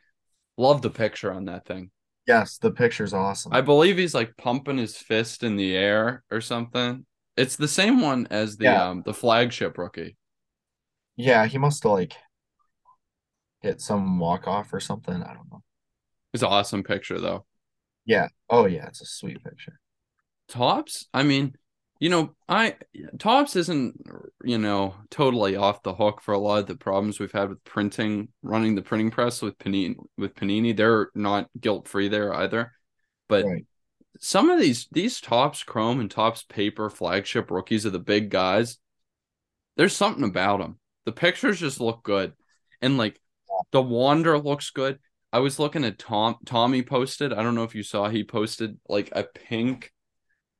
love 0.57 0.83
the 0.83 0.91
picture 0.91 1.33
on 1.33 1.47
that 1.47 1.67
thing. 1.67 1.91
Yes, 2.27 2.59
the 2.59 2.71
picture's 2.71 3.13
awesome. 3.13 3.53
I 3.53 3.61
believe 3.61 3.97
he's 3.99 4.15
like 4.15 4.37
pumping 4.37 4.79
his 4.79 4.97
fist 4.97 5.43
in 5.43 5.57
the 5.57 5.75
air 5.77 6.23
or 6.31 6.41
something. 6.41 7.05
It's 7.37 7.57
the 7.57 7.69
same 7.69 8.01
one 8.01 8.27
as 8.31 8.57
the 8.57 8.65
Yeah. 8.65 8.89
um 8.89 9.03
the 9.05 9.15
flagship 9.15 9.79
rookie. 9.79 10.17
Yeah, 11.17 11.47
he 11.47 11.59
must 11.59 11.83
have 11.83 11.93
like 11.93 12.15
hit 13.63 13.81
some 13.81 14.19
walk 14.19 14.47
off 14.47 14.73
or 14.73 14.81
something. 14.81 15.15
I 15.23 15.35
don't 15.35 15.51
know. 15.51 15.63
It's 16.33 16.43
an 16.43 16.49
awesome 16.49 16.83
picture 16.83 17.19
though. 17.21 17.47
Yeah. 18.05 18.29
Oh 18.49 18.67
yeah, 18.67 18.87
it's 18.87 19.01
a 19.03 19.07
sweet 19.07 19.43
picture. 19.45 19.81
Topps, 20.49 21.07
I 21.15 21.23
mean, 21.23 21.55
you 22.01 22.09
know, 22.09 22.35
I 22.49 22.77
Topps 23.19 23.57
isn't, 23.57 24.01
you 24.43 24.57
know, 24.57 24.95
totally 25.11 25.57
off 25.57 25.83
the 25.83 25.95
hook 25.95 26.23
for 26.23 26.33
a 26.33 26.39
lot 26.39 26.61
of 26.61 26.67
the 26.67 26.75
problems 26.75 27.21
we've 27.21 27.31
had 27.31 27.51
with 27.51 27.63
printing, 27.63 28.29
running 28.43 28.75
the 28.75 28.83
printing 28.83 29.11
press 29.11 29.43
with 29.43 29.59
Panini. 29.59 29.97
With 30.17 30.35
Panini, 30.35 30.75
they're 30.75 31.11
not 31.15 31.51
guilt 31.61 31.87
free 31.87 32.09
there 32.09 32.33
either. 32.35 32.73
But 33.29 33.45
Right. 33.45 33.67
some 34.19 34.49
of 34.49 34.59
these 34.59 34.89
these 34.91 35.21
Topps 35.21 35.63
Chrome 35.63 36.01
and 36.01 36.11
Topps 36.11 36.43
Paper 36.43 36.89
flagship 36.89 37.51
rookies 37.51 37.85
are 37.85 37.91
the 37.91 37.99
big 37.99 38.31
guys. 38.31 38.79
There's 39.77 39.95
something 39.95 40.25
about 40.25 40.61
them. 40.61 40.79
The 41.05 41.13
pictures 41.13 41.61
just 41.61 41.81
look 41.81 42.03
good, 42.03 42.33
and 42.81 42.97
like 42.97 43.21
the 43.73 43.83
Wander 43.83 44.39
looks 44.39 44.71
good. 44.71 44.99
I 45.35 45.41
was 45.41 45.59
looking 45.59 45.85
at 45.85 45.99
Tom. 45.99 46.37
Tommy 46.47 46.83
posted. 46.83 47.35
I 47.35 47.43
don't 47.43 47.55
know 47.55 47.65
if 47.65 47.75
you 47.75 47.83
saw. 47.83 48.09
He 48.09 48.25
posted 48.25 48.79
like 48.89 49.11
a 49.13 49.23
pink 49.23 49.93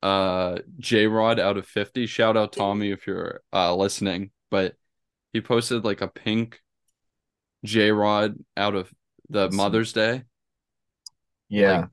uh 0.01 0.59
J 0.79 1.07
Rod 1.07 1.39
out 1.39 1.57
of 1.57 1.67
50. 1.67 2.07
Shout 2.07 2.37
out 2.37 2.53
Tommy 2.53 2.91
if 2.91 3.07
you're 3.07 3.41
uh 3.53 3.75
listening. 3.75 4.31
But 4.49 4.75
he 5.33 5.41
posted 5.41 5.85
like 5.85 6.01
a 6.01 6.07
pink 6.07 6.59
J 7.63 7.91
Rod 7.91 8.35
out 8.57 8.75
of 8.75 8.91
the. 9.29 9.49
Mother's 9.51 9.93
Day. 9.93 10.23
Yeah. 11.49 11.87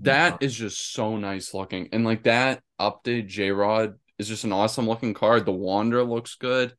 That 0.00 0.42
is 0.42 0.54
just 0.54 0.92
so 0.92 1.16
nice 1.16 1.52
looking. 1.52 1.88
And 1.92 2.04
like 2.04 2.24
that 2.24 2.62
update 2.80 3.28
J 3.28 3.50
Rod 3.50 3.94
is 4.18 4.28
just 4.28 4.44
an 4.44 4.52
awesome 4.52 4.88
looking 4.88 5.14
card. 5.14 5.44
The 5.44 5.52
Wander 5.52 6.02
looks 6.02 6.36
good. 6.36 6.74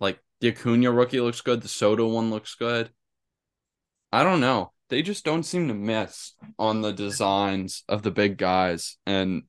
Like 0.00 0.18
the 0.40 0.48
Acuna 0.48 0.90
rookie 0.90 1.20
looks 1.20 1.42
good. 1.42 1.62
The 1.62 1.68
Soto 1.68 2.08
one 2.08 2.30
looks 2.30 2.54
good. 2.54 2.90
I 4.12 4.24
don't 4.24 4.40
know. 4.40 4.72
They 4.88 5.02
just 5.02 5.24
don't 5.24 5.44
seem 5.44 5.68
to 5.68 5.74
miss 5.74 6.32
on 6.58 6.80
the 6.80 6.92
designs 6.92 7.84
of 7.88 8.02
the 8.02 8.10
big 8.10 8.36
guys. 8.36 8.96
And 9.06 9.44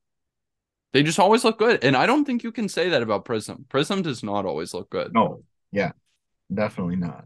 they 0.93 1.03
just 1.03 1.19
always 1.19 1.43
look 1.43 1.57
good. 1.57 1.83
And 1.83 1.95
I 1.95 2.05
don't 2.05 2.25
think 2.25 2.43
you 2.43 2.51
can 2.51 2.67
say 2.67 2.89
that 2.89 3.01
about 3.01 3.25
Prism. 3.25 3.65
Prism 3.69 4.01
does 4.01 4.23
not 4.23 4.45
always 4.45 4.73
look 4.73 4.89
good. 4.89 5.13
No. 5.13 5.43
Yeah. 5.71 5.91
Definitely 6.53 6.97
not. 6.97 7.25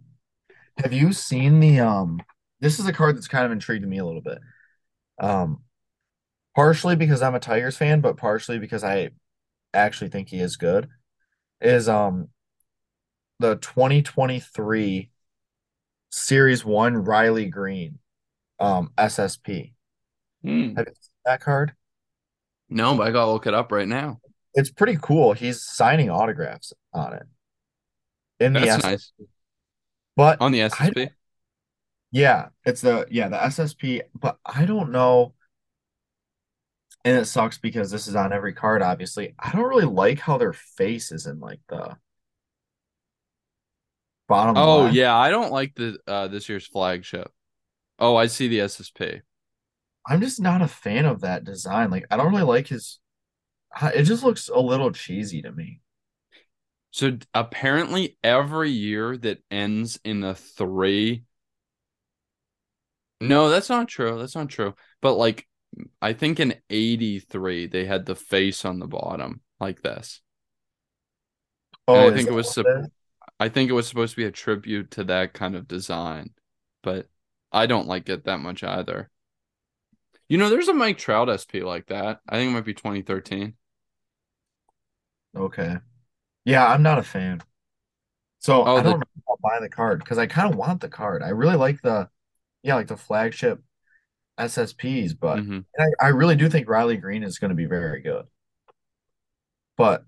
Have 0.77 0.93
you 0.93 1.13
seen 1.13 1.59
the 1.59 1.79
um 1.79 2.19
this 2.59 2.79
is 2.79 2.87
a 2.87 2.93
card 2.93 3.15
that's 3.15 3.27
kind 3.27 3.45
of 3.45 3.51
intrigued 3.51 3.87
me 3.87 3.97
a 3.97 4.05
little 4.05 4.21
bit. 4.21 4.39
Um 5.19 5.63
partially 6.55 6.95
because 6.95 7.21
I'm 7.21 7.35
a 7.35 7.39
Tigers 7.39 7.77
fan, 7.77 8.01
but 8.01 8.17
partially 8.17 8.59
because 8.59 8.83
I 8.83 9.09
actually 9.73 10.09
think 10.09 10.29
he 10.29 10.39
is 10.39 10.57
good. 10.57 10.89
Is 11.59 11.89
um 11.89 12.29
the 13.39 13.55
2023 13.55 15.09
Series 16.11 16.63
1 16.63 16.95
Riley 16.97 17.47
Greene 17.47 17.99
um 18.59 18.91
SSP. 18.97 19.73
Hmm. 20.43 20.75
Have 20.75 20.87
you 20.87 20.93
seen 20.93 21.11
that 21.25 21.41
card? 21.41 21.73
No, 22.69 22.95
but 22.95 23.07
I 23.07 23.11
gotta 23.11 23.31
look 23.31 23.47
it 23.47 23.53
up 23.53 23.71
right 23.71 23.87
now. 23.87 24.19
It's 24.53 24.71
pretty 24.71 24.97
cool. 25.01 25.33
He's 25.33 25.61
signing 25.63 26.09
autographs 26.09 26.73
on 26.93 27.13
it. 27.13 27.23
In 28.39 28.53
the 28.53 28.61
That's 28.61 28.77
S- 28.77 28.83
nice. 28.83 29.11
but 30.15 30.41
On 30.41 30.51
the 30.51 30.61
SSP. 30.61 31.09
Yeah, 32.11 32.49
it's 32.65 32.81
the 32.81 33.07
yeah, 33.11 33.27
the 33.29 33.37
SSP, 33.43 34.01
but 34.13 34.37
I 34.45 34.65
don't 34.65 34.91
know. 34.91 35.33
And 37.03 37.17
it 37.17 37.25
sucks 37.25 37.57
because 37.59 37.91
this 37.91 38.07
is 38.07 38.15
on 38.15 38.33
every 38.33 38.53
card, 38.53 38.81
obviously. 38.81 39.35
I 39.37 39.51
don't 39.51 39.69
really 39.69 39.85
like 39.85 40.19
how 40.19 40.37
their 40.37 40.53
face 40.53 41.11
is 41.11 41.27
in 41.27 41.39
like 41.39 41.59
the 41.69 41.97
bottom 44.27 44.55
Oh 44.55 44.77
left. 44.77 44.95
yeah, 44.95 45.15
I 45.15 45.29
don't 45.29 45.51
like 45.51 45.75
the 45.75 45.97
uh 46.07 46.27
this 46.27 46.49
year's 46.49 46.67
flagship. 46.67 47.31
Oh, 47.99 48.15
I 48.15 48.27
see 48.27 48.47
the 48.47 48.61
SSP. 48.61 49.21
I'm 50.07 50.21
just 50.21 50.39
not 50.41 50.61
a 50.61 50.67
fan 50.67 51.05
of 51.05 51.21
that 51.21 51.43
design. 51.43 51.89
Like, 51.89 52.05
I 52.11 52.17
don't 52.17 52.31
really 52.31 52.43
like 52.43 52.67
his. 52.67 52.99
Uh, 53.79 53.91
it 53.95 54.03
just 54.03 54.23
looks 54.23 54.49
a 54.49 54.59
little 54.59 54.91
cheesy 54.91 55.41
to 55.43 55.51
me. 55.51 55.81
So 56.91 57.17
apparently 57.33 58.17
every 58.23 58.71
year 58.71 59.17
that 59.17 59.43
ends 59.51 59.99
in 60.03 60.23
a 60.23 60.33
three. 60.33 61.25
No, 63.21 63.49
that's 63.49 63.69
not 63.69 63.87
true. 63.87 64.19
That's 64.19 64.35
not 64.35 64.49
true. 64.49 64.75
But 65.01 65.13
like 65.13 65.47
I 66.01 66.13
think 66.13 66.39
in 66.39 66.55
83 66.69 67.67
they 67.67 67.85
had 67.85 68.05
the 68.05 68.15
face 68.15 68.65
on 68.65 68.79
the 68.79 68.87
bottom 68.87 69.41
like 69.59 69.81
this. 69.81 70.21
And 71.93 72.01
Oh, 72.01 72.07
I 72.07 72.11
think 72.11 72.29
it 72.29 72.33
was 72.33 72.57
I 73.39 73.49
think 73.49 73.69
it 73.69 73.73
was 73.73 73.87
supposed 73.87 74.13
to 74.13 74.17
be 74.21 74.25
a 74.25 74.31
tribute 74.31 74.91
to 74.93 75.03
that 75.05 75.33
kind 75.33 75.55
of 75.55 75.67
design. 75.67 76.33
But 76.83 77.09
I 77.51 77.67
don't 77.67 77.87
like 77.87 78.09
it 78.09 78.25
that 78.25 78.39
much 78.39 78.63
either. 78.63 79.11
You 80.27 80.37
know, 80.37 80.49
there's 80.49 80.67
a 80.67 80.73
Mike 80.73 80.97
Trout 80.97 81.29
SP 81.29 81.61
like 81.61 81.87
that. 81.87 82.19
I 82.27 82.37
think 82.37 82.49
it 82.49 82.53
might 82.53 82.65
be 82.65 82.73
2013. 82.73 83.53
Okay. 85.37 85.77
Yeah, 86.45 86.65
I'm 86.65 86.83
not 86.83 86.99
a 86.99 87.03
fan. 87.03 87.41
So 88.39 88.63
Oh, 88.63 88.77
I 88.77 88.83
don't 88.83 89.03
I'll 89.27 89.39
buy 89.41 89.59
the 89.59 89.69
card 89.69 89.99
because 89.99 90.17
I 90.17 90.27
kind 90.27 90.51
of 90.51 90.57
want 90.57 90.81
the 90.81 90.89
card. 90.89 91.23
I 91.23 91.29
really 91.29 91.55
like 91.55 91.81
the, 91.81 92.09
yeah, 92.63 92.75
like 92.75 92.87
the 92.87 92.97
flagship 92.97 93.61
SSPs, 94.39 95.13
but 95.19 95.39
mhm. 95.39 95.65
I, 95.79 95.85
I 95.99 96.07
really 96.09 96.35
do 96.35 96.49
think 96.49 96.69
Riley 96.69 96.97
Greene 96.97 97.23
is 97.23 97.39
going 97.39 97.49
to 97.49 97.55
be 97.55 97.65
very 97.65 98.01
good. 98.01 98.25
But 99.77 100.05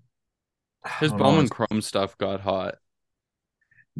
his 1.00 1.12
know. 1.12 1.18
Bowman 1.18 1.48
Chrome 1.48 1.82
stuff 1.82 2.16
got 2.18 2.40
hot. 2.40 2.76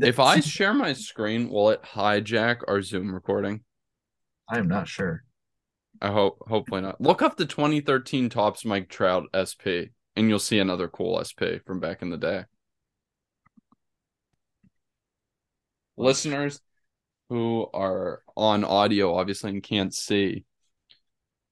If 0.00 0.20
I 0.20 0.40
share 0.40 0.72
my 0.74 0.92
screen, 0.92 1.48
will 1.50 1.70
it 1.70 1.82
hijack 1.82 2.60
our 2.68 2.82
Zoom 2.82 3.12
recording? 3.12 3.62
I 4.48 4.58
am 4.58 4.68
not 4.68 4.86
sure. 4.86 5.24
I 6.00 6.10
hope 6.12 6.38
hopefully 6.48 6.80
not. 6.80 7.00
Look 7.00 7.22
up 7.22 7.36
the 7.36 7.46
2013 7.46 8.28
Topps 8.28 8.64
Mike 8.64 8.88
Trout 8.88 9.24
SP 9.34 9.90
and 10.16 10.28
you'll 10.28 10.38
see 10.38 10.58
another 10.58 10.88
cool 10.88 11.22
SP 11.22 11.62
from 11.66 11.80
back 11.80 12.02
in 12.02 12.10
the 12.10 12.16
day. 12.16 12.44
Listeners 15.96 16.60
who 17.28 17.66
are 17.74 18.22
on 18.36 18.64
audio 18.64 19.14
obviously 19.14 19.50
and 19.50 19.62
can't 19.62 19.92
see. 19.92 20.44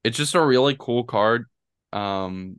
It's 0.05 0.17
just 0.17 0.35
a 0.35 0.45
really 0.45 0.77
cool 0.79 1.05
card. 1.05 1.47
Um 1.93 2.57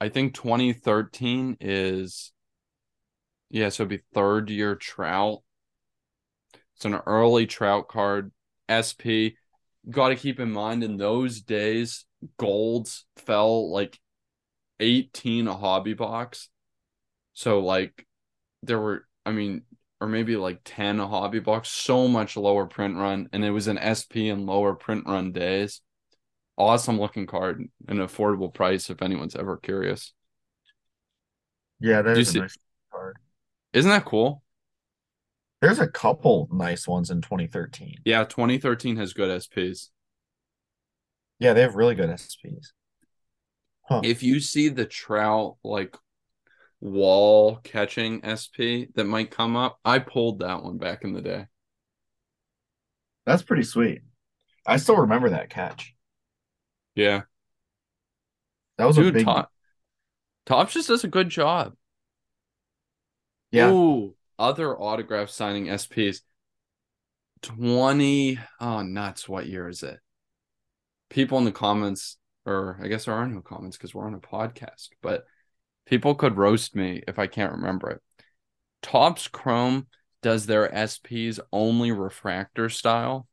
I 0.00 0.08
think 0.08 0.34
2013 0.34 1.58
is 1.60 2.32
yeah, 3.50 3.68
so 3.68 3.82
it'd 3.82 3.90
be 3.90 4.04
third 4.14 4.48
year 4.48 4.76
Trout. 4.76 5.42
It's 6.76 6.84
an 6.84 6.94
early 6.94 7.46
Trout 7.46 7.88
card. 7.88 8.32
SP. 8.70 9.34
Got 9.88 10.08
to 10.10 10.16
keep 10.16 10.40
in 10.40 10.52
mind 10.52 10.84
in 10.84 10.96
those 10.96 11.40
days, 11.40 12.04
golds 12.38 13.06
fell 13.16 13.70
like 13.70 13.98
18 14.78 15.48
a 15.48 15.56
hobby 15.56 15.94
box. 15.94 16.48
So 17.32 17.60
like 17.60 18.06
there 18.62 18.78
were 18.78 19.06
I 19.24 19.32
mean 19.32 19.62
or 20.00 20.08
maybe 20.08 20.36
like 20.36 20.60
10 20.64 21.00
a 21.00 21.06
hobby 21.06 21.40
box, 21.40 21.68
so 21.68 22.08
much 22.08 22.36
lower 22.36 22.66
print 22.66 22.96
run 22.96 23.28
and 23.32 23.44
it 23.44 23.50
was 23.50 23.68
an 23.68 23.78
SP 23.80 24.28
and 24.28 24.46
lower 24.46 24.74
print 24.74 25.04
run 25.06 25.32
days. 25.32 25.80
Awesome 26.56 27.00
looking 27.00 27.26
card, 27.26 27.64
an 27.88 27.98
affordable 27.98 28.52
price 28.52 28.90
if 28.90 29.00
anyone's 29.00 29.36
ever 29.36 29.56
curious. 29.56 30.12
Yeah, 31.80 32.02
that 32.02 32.18
is 32.18 32.28
a 32.30 32.32
see 32.32 32.38
nice 32.40 32.58
card. 32.92 33.16
Isn't 33.72 33.90
that 33.90 34.04
cool? 34.04 34.42
There's 35.60 35.78
a 35.78 35.88
couple 35.88 36.48
nice 36.50 36.88
ones 36.88 37.10
in 37.10 37.20
2013. 37.20 37.96
Yeah, 38.04 38.24
2013 38.24 38.96
has 38.96 39.12
good 39.12 39.30
SPs. 39.30 39.90
Yeah, 41.38 41.52
they 41.52 41.62
have 41.62 41.74
really 41.74 41.94
good 41.94 42.10
SPs. 42.10 42.72
Huh. 43.82 44.00
If 44.04 44.22
you 44.22 44.40
see 44.40 44.68
the 44.68 44.86
Trout 44.86 45.56
like 45.64 45.96
wall 46.80 47.56
catching 47.62 48.20
SP 48.24 48.88
that 48.94 49.04
might 49.04 49.30
come 49.30 49.56
up, 49.56 49.78
I 49.84 49.98
pulled 49.98 50.40
that 50.40 50.62
one 50.62 50.78
back 50.78 51.04
in 51.04 51.12
the 51.12 51.22
day. 51.22 51.46
That's 53.26 53.42
pretty 53.42 53.62
sweet. 53.62 54.02
I 54.66 54.76
still 54.76 54.96
remember 54.96 55.30
that 55.30 55.50
catch. 55.50 55.94
Yeah. 56.94 57.22
That 58.78 58.86
was 58.86 58.98
a 58.98 59.02
Dude, 59.02 59.14
big 59.14 59.24
Top 59.24 59.52
Topps 60.46 60.74
just 60.74 60.88
does 60.88 61.04
a 61.04 61.08
good 61.08 61.28
job. 61.30 61.74
yeah. 63.52 63.70
Ooh, 63.70 64.14
other 64.40 64.76
autograph 64.76 65.30
signing 65.30 65.66
SPs. 65.66 66.22
20 67.42 68.38
oh 68.60 68.82
nuts. 68.82 69.28
What 69.28 69.46
year 69.46 69.68
is 69.68 69.82
it? 69.82 69.98
People 71.08 71.38
in 71.38 71.44
the 71.44 71.52
comments, 71.52 72.16
or 72.44 72.78
I 72.82 72.88
guess 72.88 73.04
there 73.04 73.14
are 73.14 73.26
no 73.26 73.40
comments 73.40 73.76
because 73.76 73.94
we're 73.94 74.06
on 74.06 74.14
a 74.14 74.18
podcast, 74.18 74.88
but 75.02 75.24
people 75.86 76.14
could 76.14 76.36
roast 76.36 76.74
me 76.74 77.02
if 77.06 77.18
I 77.18 77.26
can't 77.26 77.52
remember 77.52 77.90
it. 77.90 78.02
Topps 78.82 79.28
Chrome 79.28 79.86
does 80.22 80.46
their 80.46 80.68
SPs 80.68 81.40
only 81.52 81.92
refractor 81.92 82.68
style. 82.68 83.26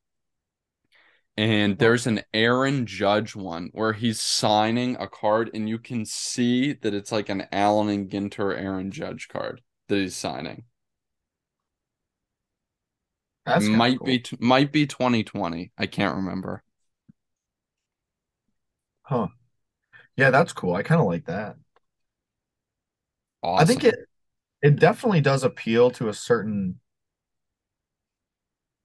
And 1.36 1.78
there's 1.78 2.08
an 2.08 2.22
Aaron 2.34 2.88
Judge 2.88 3.36
one 3.36 3.70
where 3.74 3.93
he's 3.93 4.20
signing 4.20 4.98
a 5.00 5.08
card, 5.08 5.52
and 5.54 5.70
you 5.70 5.78
can 5.78 6.04
see 6.04 6.74
that 6.74 6.96
it's 6.96 7.12
like 7.12 7.30
an 7.30 7.46
Allen 7.52 7.89
and 7.89 8.10
Ginter 8.10 8.58
Aaron 8.58 8.89
Judge 8.89 9.28
card 9.28 9.62
that 9.88 9.98
he's 9.98 10.15
signing. 10.15 10.63
That's 13.48 13.68
might 13.68 13.98
cool. 13.98 14.04
be 14.04 14.24
might 14.40 14.72
be 14.72 14.86
2020. 14.88 15.72
I 15.78 15.88
can't 15.88 16.16
remember. 16.16 16.64
Huh. 19.04 19.28
Yeah, 20.18 20.32
that's 20.32 20.54
cool. 20.54 20.76
I 20.76 20.84
kind 20.84 21.02
of 21.02 21.08
like 21.08 21.26
that. 21.28 21.58
Awesome. 23.42 23.58
I 23.58 23.66
think 23.66 23.84
it 23.84 23.96
it 24.62 24.78
definitely 24.78 25.22
does 25.22 25.44
appeal 25.44 25.92
to 25.92 26.10
a 26.10 26.14
certain 26.14 26.80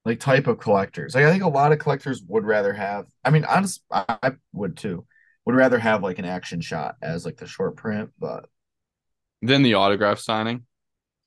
like 0.04 0.20
type 0.20 0.46
of 0.46 0.58
collectors. 0.58 1.14
Like 1.14 1.24
I 1.24 1.30
think 1.30 1.44
a 1.44 1.48
lot 1.48 1.72
of 1.72 1.78
collectors 1.78 2.22
would 2.28 2.44
rather 2.44 2.72
have, 2.72 3.06
I 3.24 3.30
mean, 3.30 3.44
honest, 3.44 3.82
I, 3.90 4.04
I 4.22 4.32
would 4.52 4.76
too, 4.76 5.06
would 5.44 5.54
rather 5.54 5.78
have 5.78 6.02
like 6.02 6.18
an 6.18 6.24
action 6.24 6.60
shot 6.60 6.96
as 7.02 7.24
like 7.24 7.36
the 7.36 7.46
short 7.46 7.76
print, 7.76 8.10
but 8.18 8.48
Then 9.42 9.62
the 9.62 9.74
autograph 9.74 10.18
signing. 10.20 10.64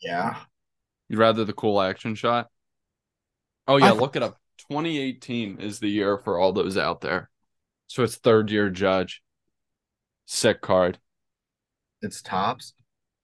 yeah. 0.01 0.45
You'd 1.09 1.17
rather 1.19 1.45
the 1.45 1.53
cool 1.53 1.81
action 1.81 2.13
shot. 2.15 2.49
Oh 3.67 3.77
I 3.79 3.89
yeah, 3.89 3.93
th- 3.93 4.01
look 4.01 4.15
it 4.15 4.23
up. 4.23 4.39
2018 4.57 5.59
is 5.59 5.79
the 5.79 5.89
year 5.89 6.17
for 6.17 6.37
all 6.39 6.51
those 6.53 6.77
out 6.77 7.01
there. 7.01 7.29
So 7.87 8.03
it's 8.03 8.15
third 8.17 8.51
year 8.51 8.69
Judge. 8.69 9.23
Sick 10.27 10.61
card. 10.61 10.99
it's 12.01 12.21
Topps. 12.21 12.73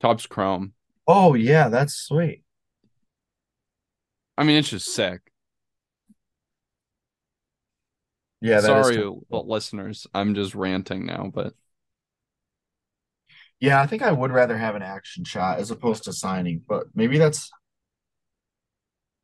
Topps 0.02 0.26
Chrome. 0.28 0.74
Oh 1.08 1.36
yeah, 1.36 1.70
that's 1.70 1.94
sweet. 1.94 2.44
I 4.38 4.44
mean, 4.44 4.58
it's 4.58 4.70
just 4.70 4.94
sick. 4.94 5.22
Yeah, 8.42 8.62
that 8.62 8.78
is 8.78 8.88
Sorry, 8.88 8.96
kinda 8.96 9.08
cool. 9.30 9.48
listeners. 9.48 10.08
I'm 10.14 10.36
just 10.36 10.56
ranting 10.56 11.06
now, 11.06 11.32
but 11.34 11.54
Yeah, 13.60 13.80
I 13.82 13.88
think 13.88 14.02
I 14.02 14.12
would 14.12 14.32
rather 14.32 14.58
have 14.58 14.76
an 14.76 14.82
action 14.82 15.24
shot 15.24 15.60
as 15.60 15.72
opposed 15.72 16.04
to 16.06 16.14
signing, 16.14 16.64
but 16.68 16.88
maybe 16.96 17.18
that's 17.18 17.52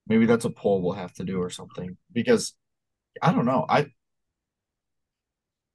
maybe 0.08 0.26
that's 0.26 0.46
a 0.46 0.50
poll 0.50 0.82
we'll 0.82 0.93
have 0.93 1.13
to 1.13 1.24
do 1.24 1.41
or 1.41 1.50
something 1.50 1.98
because 2.12 2.54
I 3.22 3.32
don't 3.34 3.46
know. 3.46 3.65
I 3.67 3.88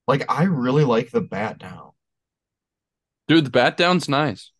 like 0.06 0.24
I 0.30 0.44
really 0.44 0.84
like 0.84 1.10
the 1.10 1.20
bat 1.20 1.58
down. 1.58 1.92
dude, 3.28 3.46
the 3.46 3.50
bat 3.50 3.76
down's 3.76 4.08
nice. 4.08 4.52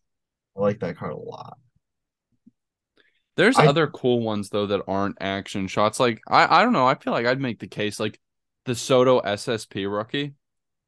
I 0.57 0.61
like 0.61 0.79
that 0.79 0.97
card 0.97 1.13
a 1.13 1.17
lot. 1.17 1.57
There's 3.35 3.57
I 3.57 3.65
other 3.65 3.87
cool 3.87 4.21
ones 4.21 4.49
though 4.49 4.67
that 4.67 4.83
aren't 4.87 5.17
action 5.19 5.67
shots. 5.67 5.99
Like 5.99 6.21
I, 6.27 6.59
I 6.59 6.63
don't 6.63 6.73
know. 6.73 6.85
I 6.87 6.95
feel 6.95 7.13
like 7.13 7.25
I'd 7.25 7.41
make 7.41 7.59
the 7.59 7.67
case 7.67 7.99
like 7.99 8.19
the 8.65 8.75
Soto 8.75 9.21
SSP 9.21 9.91
rookie. 9.91 10.35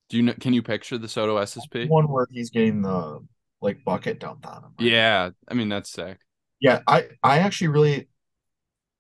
Do 0.10 0.18
you 0.18 0.24
know? 0.24 0.34
Can 0.40 0.54
you 0.54 0.62
picture 0.62 0.98
the 0.98 1.08
Soto 1.08 1.38
SSP? 1.38 1.88
one 1.88 2.08
where 2.08 2.28
he's 2.32 2.50
getting 2.52 2.82
the 2.82 3.20
like 3.62 3.84
bucket 3.84 4.20
dumped 4.20 4.46
on 4.46 4.64
him. 4.64 4.72
right? 4.80 4.88
Yeah, 4.88 5.30
I 5.48 5.54
mean 5.54 5.70
that's 5.70 5.92
sick. 5.92 6.20
Yeah, 6.60 6.82
I 6.88 7.08
I 7.24 7.40
actually 7.40 7.70
really 7.70 8.08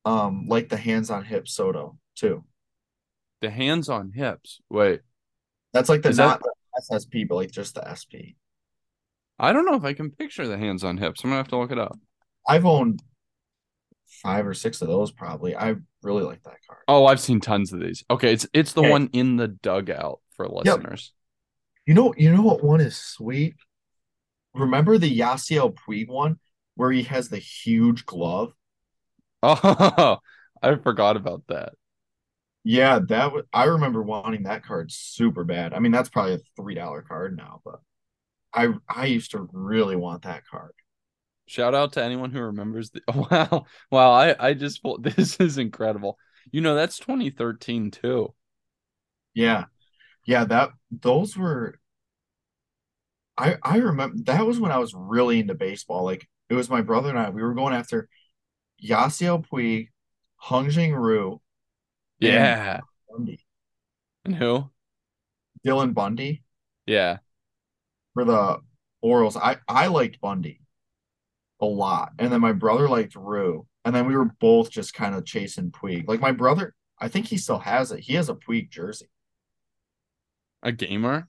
um 0.06 0.46
like 0.48 0.70
the 0.70 0.78
hands 0.78 1.10
on 1.10 1.24
hip 1.26 1.48
Soto 1.48 1.98
too. 2.16 2.44
The 3.42 3.50
hands 3.50 3.88
on 3.90 4.12
hips. 4.12 4.62
Wait, 4.70 5.02
That's 5.74 5.90
like 5.90 6.02
the 6.02 6.10
is 6.10 6.18
that? 6.18 6.26
not 6.28 6.42
the 6.42 6.54
SSP, 6.78 7.24
but 7.24 7.36
like 7.36 7.52
just 7.52 7.76
the 7.76 7.88
SP. 7.88 8.36
I 9.40 9.54
don't 9.54 9.66
know 9.66 9.76
if 9.76 9.84
I 9.84 9.94
can 9.94 10.12
picture 10.12 10.48
the 10.48 10.58
hands 10.58 10.84
on 10.84 10.98
hips. 10.98 11.24
I'm 11.24 11.30
gonna 11.30 11.38
have 11.38 11.48
to 11.50 11.58
look 11.58 11.72
it 11.72 11.80
up. 11.80 11.98
I've 12.48 12.66
owned 12.66 13.02
five 14.08 14.48
or 14.48 14.54
six 14.54 14.82
of 14.82 14.88
those 14.88 15.12
probably. 15.12 15.56
I 15.56 15.76
really 16.02 16.24
like 16.24 16.44
that 16.44 16.58
card. 16.68 16.82
Oh, 16.88 17.06
I've 17.06 17.20
seen 17.20 17.42
tons 17.42 17.74
of 17.74 17.80
these. 17.80 18.04
Okay, 18.10 18.32
it's 18.34 18.48
it's 18.54 18.74
the 18.74 18.82
Okay. 18.82 18.92
one 18.92 19.10
in 19.14 19.38
the 19.38 19.48
dugout 19.48 20.20
for 20.36 20.48
listeners. 20.48 21.14
You 21.86 21.94
know, 21.94 22.14
you 22.18 22.32
know 22.32 22.42
what 22.42 22.64
one 22.64 22.82
is 22.82 22.96
sweet? 22.98 23.56
Remember 24.54 24.98
the 24.98 25.20
Yasiel 25.20 25.76
Puig 25.76 26.08
one 26.08 26.40
where 26.76 26.92
he 26.92 27.04
has 27.04 27.30
the 27.30 27.38
huge 27.38 28.06
glove? 28.06 28.54
Oh, 29.48 30.18
I 30.64 30.76
forgot 30.78 31.18
about 31.18 31.44
that. 31.48 31.74
Yeah, 32.64 33.00
that 33.10 33.32
was 33.32 33.44
I 33.54 33.66
remember 33.66 34.02
wanting 34.02 34.44
that 34.44 34.64
card 34.66 34.92
super 34.92 35.44
bad. 35.44 35.74
I 35.74 35.80
mean, 35.80 35.92
that's 35.92 36.10
probably 36.10 36.34
a 36.36 36.40
three 36.56 36.74
dollar 36.76 37.02
card 37.04 37.38
now, 37.38 37.62
but 37.64 37.80
I 38.54 38.74
I 38.90 39.08
used 39.08 39.32
to 39.32 39.50
really 39.54 39.96
want 39.96 40.24
that 40.24 40.46
card. 40.48 40.74
Shout 41.48 41.76
out 41.76 41.94
to 41.94 42.04
anyone 42.04 42.32
who 42.32 42.42
remembers 42.42 42.90
the 42.92 43.02
wow. 43.14 43.66
Wow, 43.92 44.12
I 44.12 44.36
I 44.50 44.54
just 44.54 44.82
this 45.00 45.38
is 45.40 45.58
incredible. 45.58 46.18
You 46.52 46.62
know, 46.62 46.76
that's 46.76 47.00
2013 47.00 47.92
too. 47.92 48.34
Yeah. 49.34 49.66
Yeah, 50.26 50.46
that 50.46 50.72
those 50.92 51.38
were 51.38 51.80
I 53.38 53.58
I 53.64 53.78
remember 53.78 54.18
that 54.24 54.46
was 54.46 54.60
when 54.60 54.72
I 54.72 54.78
was 54.78 54.94
really 54.94 55.40
into 55.40 55.56
baseball. 55.56 56.04
Like 56.04 56.28
it 56.50 56.54
was 56.54 56.70
my 56.70 56.82
brother 56.82 57.10
and 57.10 57.20
I, 57.20 57.30
we 57.30 57.42
were 57.42 57.54
going 57.54 57.74
after 57.74 58.10
Yasiel 58.84 59.46
Puig, 59.48 59.90
Hyun-Jin 60.44 60.94
Ryu, 60.94 61.32
and 61.32 61.40
Yeah. 62.34 62.80
Bundy. 63.10 63.40
And 64.26 64.36
who? 64.36 64.70
Dylan 65.66 65.94
Bundy 65.94 66.44
Yeah. 66.86 67.20
for 68.14 68.26
the 68.26 68.60
Orioles. 69.02 69.38
I 69.38 69.58
I 69.68 69.88
liked 69.88 70.20
Bundy 70.22 70.62
a 71.62 71.66
lot. 71.66 72.14
And 72.20 72.32
then 72.32 72.42
my 72.42 72.52
brother 72.54 72.88
liked 72.90 73.16
Ryu. 73.16 73.66
And 73.84 73.96
then 73.96 74.08
we 74.08 74.16
were 74.16 74.26
both 74.26 74.72
just 74.72 74.94
kind 74.94 75.14
of 75.16 75.26
chasing 75.26 75.72
Puig. 75.72 76.08
Like 76.08 76.20
my 76.20 76.32
brother, 76.32 76.74
I 77.00 77.08
think 77.08 77.28
he 77.28 77.38
still 77.38 77.60
has 77.60 77.92
it. 77.92 78.00
He 78.02 78.14
has 78.16 78.30
a 78.30 78.36
Puig 78.36 78.70
jersey. 78.70 79.10
A 80.64 80.72
gamer? 80.72 81.28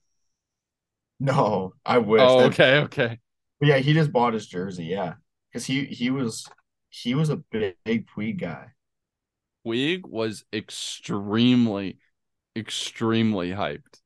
No, 1.19 1.73
I 1.85 1.99
wish. 1.99 2.21
Oh, 2.21 2.45
okay, 2.45 2.79
okay. 2.79 3.19
But 3.59 3.67
yeah, 3.69 3.77
he 3.77 3.93
just 3.93 4.11
bought 4.11 4.33
his 4.33 4.47
jersey. 4.47 4.85
Yeah, 4.85 5.15
because 5.51 5.65
he 5.65 5.85
he 5.85 6.09
was 6.09 6.47
he 6.89 7.15
was 7.15 7.29
a 7.29 7.37
big, 7.37 7.75
big 7.83 8.07
Puig 8.07 8.39
guy. 8.39 8.71
Puig 9.65 10.07
was 10.07 10.45
extremely, 10.53 11.99
extremely 12.55 13.51
hyped. 13.51 14.01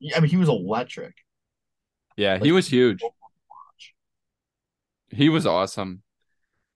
Yeah, 0.00 0.16
I 0.16 0.20
mean, 0.20 0.30
he 0.30 0.36
was 0.36 0.48
electric. 0.48 1.14
Yeah, 2.16 2.38
he 2.38 2.52
was 2.52 2.68
huge. 2.68 3.02
He 5.10 5.28
was 5.28 5.46
awesome. 5.46 6.02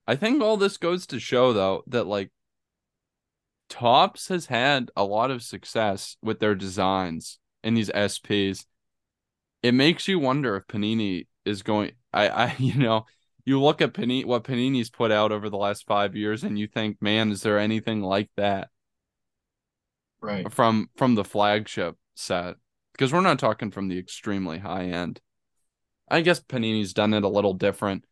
I 0.07 0.15
think 0.15 0.41
all 0.41 0.57
this 0.57 0.77
goes 0.77 1.05
to 1.07 1.19
show 1.19 1.53
though 1.53 1.83
that 1.87 2.07
like 2.07 2.31
Topps 3.69 4.29
has 4.29 4.45
had 4.45 4.89
a 4.95 5.03
lot 5.03 5.29
of 5.29 5.43
success 5.43 6.15
with 6.21 6.39
their 6.39 6.55
designs 6.55 7.39
in 7.63 7.73
these 7.73 7.89
SPs. 7.89 8.65
It 9.61 9.73
makes 9.73 10.07
you 10.07 10.19
wonder 10.19 10.55
if 10.55 10.67
Panini 10.67 11.27
is 11.45 11.63
going 11.63 11.91
I 12.13 12.29
I 12.29 12.55
you 12.59 12.75
know, 12.75 13.05
you 13.47 13.61
look 13.61 13.81
at 13.81 13.93
Panini 13.93 14.25
what 14.25 14.43
Panini's 14.43 14.89
put 14.89 15.11
out 15.11 15.31
over 15.31 15.49
the 15.49 15.57
last 15.57 15.87
5 15.87 16.15
years 16.15 16.43
and 16.43 16.59
you 16.59 16.67
think, 16.67 17.01
"Man, 17.01 17.31
is 17.31 17.41
there 17.43 17.57
anything 17.59 18.01
like 18.01 18.29
that 18.35 18.69
Right. 20.21 20.51
from 20.51 20.89
from 20.97 21.15
the 21.15 21.23
flagship 21.23 21.97
set?" 22.15 22.57
Because 22.91 23.13
we're 23.13 23.21
not 23.21 23.39
talking 23.39 23.71
from 23.71 23.87
the 23.87 23.97
extremely 23.99 24.59
high 24.59 24.85
end. 24.85 25.21
I 26.09 26.21
guess 26.21 26.39
Panini's 26.41 26.93
done 26.93 27.13
it 27.13 27.23
a 27.23 27.29
little 27.29 27.53
different. 27.53 28.05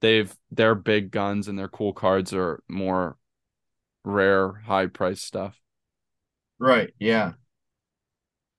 They've 0.00 0.34
their 0.50 0.74
big 0.74 1.10
guns 1.10 1.48
and 1.48 1.58
their 1.58 1.68
cool 1.68 1.92
cards 1.92 2.32
are 2.34 2.62
more 2.68 3.18
rare, 4.04 4.54
high 4.54 4.86
price 4.88 5.22
stuff. 5.22 5.60
Right. 6.58 6.92
Yeah. 6.98 7.34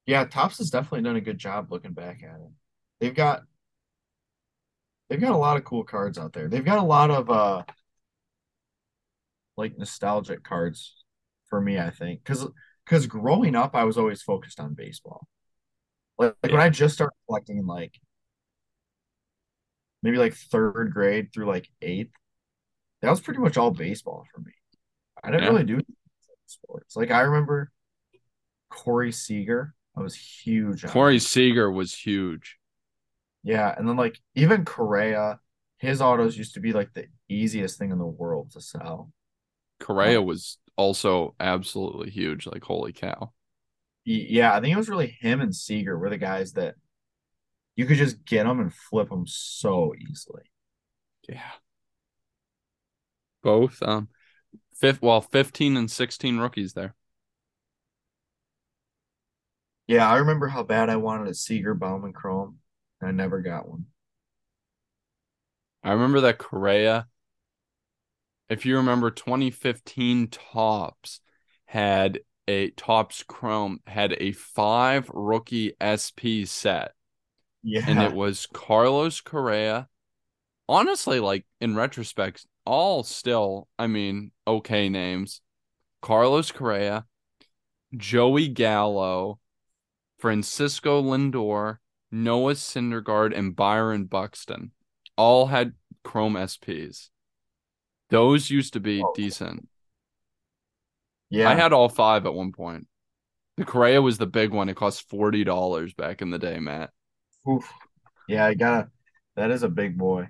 Yeah, 0.05 0.25
Topps 0.25 0.57
has 0.57 0.69
definitely 0.71 1.03
done 1.03 1.15
a 1.17 1.21
good 1.21 1.37
job 1.37 1.71
looking 1.71 1.93
back 1.93 2.23
at 2.23 2.39
it. 2.39 2.51
They've 2.99 3.15
got 3.15 3.43
they've 5.09 5.19
got 5.21 5.31
a 5.31 5.37
lot 5.37 5.57
of 5.57 5.63
cool 5.63 5.83
cards 5.83 6.17
out 6.17 6.33
there. 6.33 6.47
They've 6.47 6.63
got 6.65 6.77
a 6.79 6.83
lot 6.83 7.11
of 7.11 7.29
uh 7.29 7.63
like 9.57 9.77
nostalgic 9.77 10.43
cards 10.43 11.03
for 11.49 11.59
me, 11.59 11.77
I 11.79 11.89
think. 11.89 12.23
Cause 12.23 12.47
because 12.85 13.07
growing 13.07 13.55
up 13.55 13.75
I 13.75 13.83
was 13.83 13.97
always 13.97 14.21
focused 14.21 14.59
on 14.59 14.73
baseball. 14.73 15.27
Like, 16.17 16.35
like 16.43 16.51
when 16.51 16.61
I 16.61 16.69
just 16.69 16.95
started 16.95 17.15
collecting 17.27 17.57
in 17.57 17.65
like 17.65 17.93
maybe 20.03 20.17
like 20.17 20.33
third 20.33 20.91
grade 20.93 21.33
through 21.33 21.47
like 21.47 21.69
eighth, 21.81 22.11
that 23.01 23.09
was 23.09 23.21
pretty 23.21 23.39
much 23.39 23.57
all 23.57 23.71
baseball 23.71 24.25
for 24.33 24.41
me. 24.41 24.51
I 25.23 25.31
didn't 25.31 25.43
Yeah. 25.43 25.49
really 25.49 25.63
do 25.65 25.81
sports. 26.45 26.95
Like 26.95 27.11
I 27.11 27.21
remember 27.21 27.71
Corey 28.69 29.11
Seager. 29.11 29.73
I 29.97 30.01
was 30.01 30.15
huge 30.15 30.85
Corey. 30.85 31.19
Seager 31.19 31.69
was 31.69 31.93
huge. 31.93 32.57
Yeah, 33.43 33.73
and 33.77 33.87
then 33.87 33.95
like 33.95 34.19
even 34.35 34.65
Correa, 34.65 35.39
his 35.77 36.01
autos 36.01 36.37
used 36.37 36.55
to 36.55 36.59
be 36.59 36.73
like 36.73 36.93
the 36.93 37.07
easiest 37.29 37.79
thing 37.79 37.91
in 37.91 37.97
the 37.97 38.05
world 38.05 38.51
to 38.51 38.61
sell. 38.61 39.11
Correa 39.79 40.21
was 40.21 40.57
also 40.75 41.35
absolutely 41.39 42.09
huge. 42.09 42.47
Like 42.47 42.63
holy 42.63 42.93
cow. 42.93 43.31
Yeah, 44.05 44.53
I 44.53 44.61
think 44.61 44.73
it 44.73 44.77
was 44.77 44.89
really 44.89 45.17
him 45.19 45.39
and 45.41 45.55
Seager 45.55 45.97
were 45.97 46.09
the 46.09 46.17
guys 46.17 46.53
that 46.53 46.75
you 47.75 47.85
could 47.85 47.97
just 47.97 48.25
get 48.25 48.45
them 48.45 48.59
and 48.59 48.73
flip 48.73 49.09
them 49.09 49.25
so 49.27 49.93
easily. 49.95 50.43
Yeah. 51.27 51.51
Both 53.41 53.81
um 53.83 54.09
fifth 54.73 55.01
well 55.01 55.21
15 55.21 55.77
and 55.77 55.89
16 55.89 56.37
rookies 56.37 56.73
there. 56.73 56.95
Yeah, 59.87 60.09
I 60.09 60.17
remember 60.17 60.47
how 60.47 60.63
bad 60.63 60.89
I 60.89 60.97
wanted 60.97 61.27
a 61.27 61.33
Seager 61.33 61.73
Bowman 61.73 62.13
Chrome. 62.13 62.59
I 63.01 63.11
never 63.11 63.41
got 63.41 63.67
one. 63.67 63.85
I 65.83 65.93
remember 65.93 66.21
that 66.21 66.37
Correa, 66.37 67.07
if 68.49 68.65
you 68.65 68.77
remember 68.77 69.11
2015 69.11 70.27
Topps 70.27 71.21
had 71.65 72.19
a 72.47 72.71
Topps 72.71 73.23
Chrome 73.23 73.79
had 73.85 74.15
a 74.19 74.31
five 74.31 75.09
rookie 75.13 75.73
SP 75.79 76.45
set 76.45 76.93
Yeah, 77.63 77.83
and 77.85 78.01
it 78.01 78.13
was 78.13 78.47
Carlos 78.51 79.21
Correa. 79.21 79.87
Honestly, 80.67 81.19
like 81.19 81.45
in 81.61 81.75
retrospect, 81.75 82.45
all 82.65 83.03
still, 83.03 83.67
I 83.77 83.87
mean, 83.87 84.31
okay 84.47 84.89
names. 84.89 85.41
Carlos 86.01 86.51
Correa, 86.51 87.05
Joey 87.95 88.47
Gallo, 88.47 89.39
Francisco 90.17 91.01
Lindor, 91.01 91.77
Noah 92.11 92.53
Syndergaard, 92.53 93.37
and 93.37 93.55
Byron 93.55 94.05
Buxton 94.05 94.71
all 95.17 95.47
had 95.47 95.73
Chrome 96.03 96.35
SPs. 96.35 97.09
Those 98.09 98.49
used 98.49 98.73
to 98.73 98.79
be 98.79 99.03
Oh. 99.03 99.13
decent. 99.15 99.67
yeah, 101.29 101.49
I 101.49 101.55
had 101.55 101.73
all 101.73 101.89
five 101.89 102.25
at 102.25 102.33
one 102.33 102.51
point. 102.51 102.87
The 103.57 103.65
Correa 103.65 104.01
was 104.01 104.17
the 104.17 104.25
big 104.27 104.51
one. 104.51 104.69
It 104.69 104.75
cost 104.75 105.07
forty 105.09 105.43
dollars 105.43 105.93
back 105.93 106.21
in 106.21 106.29
the 106.31 106.39
day, 106.39 106.59
Matt. 106.59 106.91
Oof. 107.47 107.69
Yeah, 108.27 108.45
I 108.45 108.53
gotta. 108.53 108.89
That 109.35 109.51
is 109.51 109.63
a 109.63 109.69
big 109.69 109.97
boy. 109.97 110.29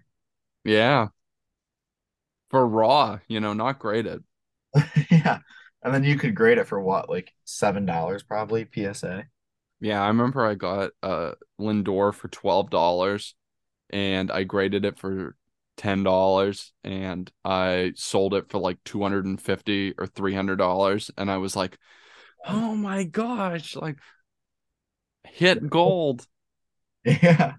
Yeah. 0.63 1.09
For 2.49 2.65
raw, 2.67 3.19
you 3.27 3.39
know, 3.39 3.53
not 3.53 3.79
graded. 3.79 4.23
Yeah, 5.11 5.39
and 5.83 5.93
then 5.93 6.03
you 6.03 6.17
could 6.17 6.35
grade 6.35 6.57
it 6.57 6.67
for 6.67 6.79
what, 6.81 7.09
like 7.09 7.33
seven 7.45 7.85
dollars 7.85 8.23
probably 8.23 8.67
PSA. 8.71 9.25
Yeah, 9.79 10.01
I 10.03 10.07
remember 10.07 10.45
I 10.45 10.55
got 10.55 10.91
uh 11.01 11.33
Lindor 11.59 12.13
for 12.13 12.27
twelve 12.27 12.69
dollars 12.69 13.35
and 13.91 14.31
I 14.31 14.43
graded 14.45 14.85
it 14.85 14.99
for 14.99 15.35
ten 15.77 16.03
dollars 16.03 16.73
and 16.83 17.31
I 17.45 17.93
sold 17.95 18.33
it 18.35 18.49
for 18.49 18.59
like 18.59 18.83
two 18.85 19.01
hundred 19.03 19.25
and 19.25 19.41
fifty 19.41 19.93
or 19.97 20.07
three 20.07 20.35
hundred 20.35 20.57
dollars 20.57 21.11
and 21.17 21.31
I 21.31 21.37
was 21.37 21.55
like, 21.55 21.77
Oh 22.45 22.75
my 22.75 23.03
gosh, 23.05 23.75
like 23.75 23.99
hit 25.23 25.69
gold. 25.69 26.27
Yeah, 27.03 27.55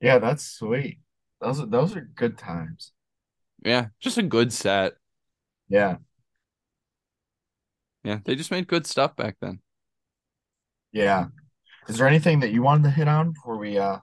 yeah, 0.00 0.18
that's 0.18 0.44
sweet. 0.44 1.00
Those 1.40 1.60
are 1.60 1.66
those 1.66 1.96
are 1.96 2.00
good 2.02 2.38
times. 2.38 2.92
Yeah, 3.64 3.88
just 4.00 4.18
a 4.18 4.22
good 4.22 4.52
set. 4.52 4.96
Yeah, 5.68 5.98
Yeah, 8.04 8.20
they 8.24 8.36
just 8.36 8.50
made 8.50 8.68
good 8.68 8.86
stuff 8.86 9.16
back 9.16 9.36
then. 9.40 9.60
Yeah. 10.96 11.26
Is 11.88 11.98
there 11.98 12.08
anything 12.08 12.40
that 12.40 12.52
you 12.52 12.62
wanted 12.62 12.84
to 12.84 12.90
hit 12.90 13.06
on 13.06 13.32
before 13.32 13.58
we 13.58 13.78
uh 13.78 13.98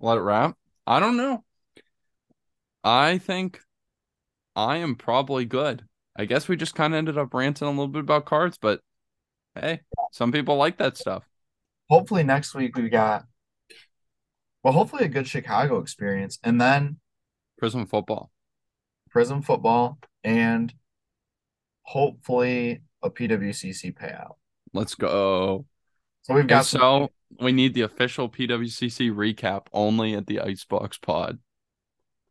Let 0.00 0.18
it 0.18 0.20
wrap. 0.20 0.56
I 0.86 1.00
don't 1.00 1.16
know. 1.16 1.44
I 2.84 3.18
think 3.18 3.60
I 4.54 4.76
am 4.76 4.94
probably 4.94 5.44
good. 5.44 5.84
I 6.16 6.26
guess 6.26 6.46
we 6.46 6.56
just 6.56 6.76
kind 6.76 6.94
of 6.94 6.98
ended 6.98 7.18
up 7.18 7.34
ranting 7.34 7.66
a 7.66 7.70
little 7.70 7.88
bit 7.88 8.00
about 8.00 8.24
cards, 8.24 8.56
but 8.56 8.80
hey, 9.56 9.80
some 10.12 10.30
people 10.30 10.56
like 10.56 10.78
that 10.78 10.96
stuff. 10.96 11.24
hopefully 11.88 12.22
next 12.22 12.54
week 12.54 12.76
we 12.76 12.88
got 12.88 13.24
well, 14.62 14.72
hopefully 14.72 15.04
a 15.04 15.08
good 15.08 15.26
Chicago 15.28 15.78
experience 15.78 16.38
and 16.42 16.60
then 16.60 16.98
Prism 17.58 17.86
football. 17.86 18.30
Prism 19.10 19.42
football, 19.42 19.98
and 20.22 20.72
hopefully 21.82 22.82
a 23.02 23.10
PWCC 23.10 23.94
payout. 23.94 24.34
Let's 24.74 24.94
go. 24.96 25.64
So 26.22 26.34
we've 26.34 26.46
got 26.46 26.66
so, 26.66 27.10
we 27.40 27.52
need 27.52 27.74
the 27.74 27.82
official 27.82 28.28
PWCC 28.28 29.10
recap 29.12 29.66
only 29.72 30.14
at 30.14 30.26
the 30.26 30.40
Icebox 30.40 30.98
Pod. 30.98 31.38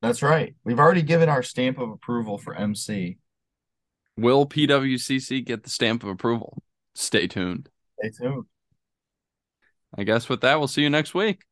That's 0.01 0.21
right. 0.21 0.53
We've 0.65 0.79
already 0.79 1.01
given 1.01 1.29
our 1.29 1.41
stamp 1.41 1.79
of 1.79 1.89
approval 1.89 2.37
for 2.37 2.53
MC. 2.53 3.17
Will 4.17 4.45
PWCC 4.45 5.45
get 5.45 5.63
the 5.63 5.69
stamp 5.69 6.03
of 6.03 6.09
approval? 6.09 6.61
Stay 6.93 7.27
tuned. 7.27 7.69
Stay 7.99 8.11
tuned. 8.21 8.43
I 9.97 10.03
guess 10.03 10.27
with 10.27 10.41
that, 10.41 10.59
we'll 10.59 10.67
see 10.67 10.81
you 10.81 10.89
next 10.89 11.13
week. 11.13 11.43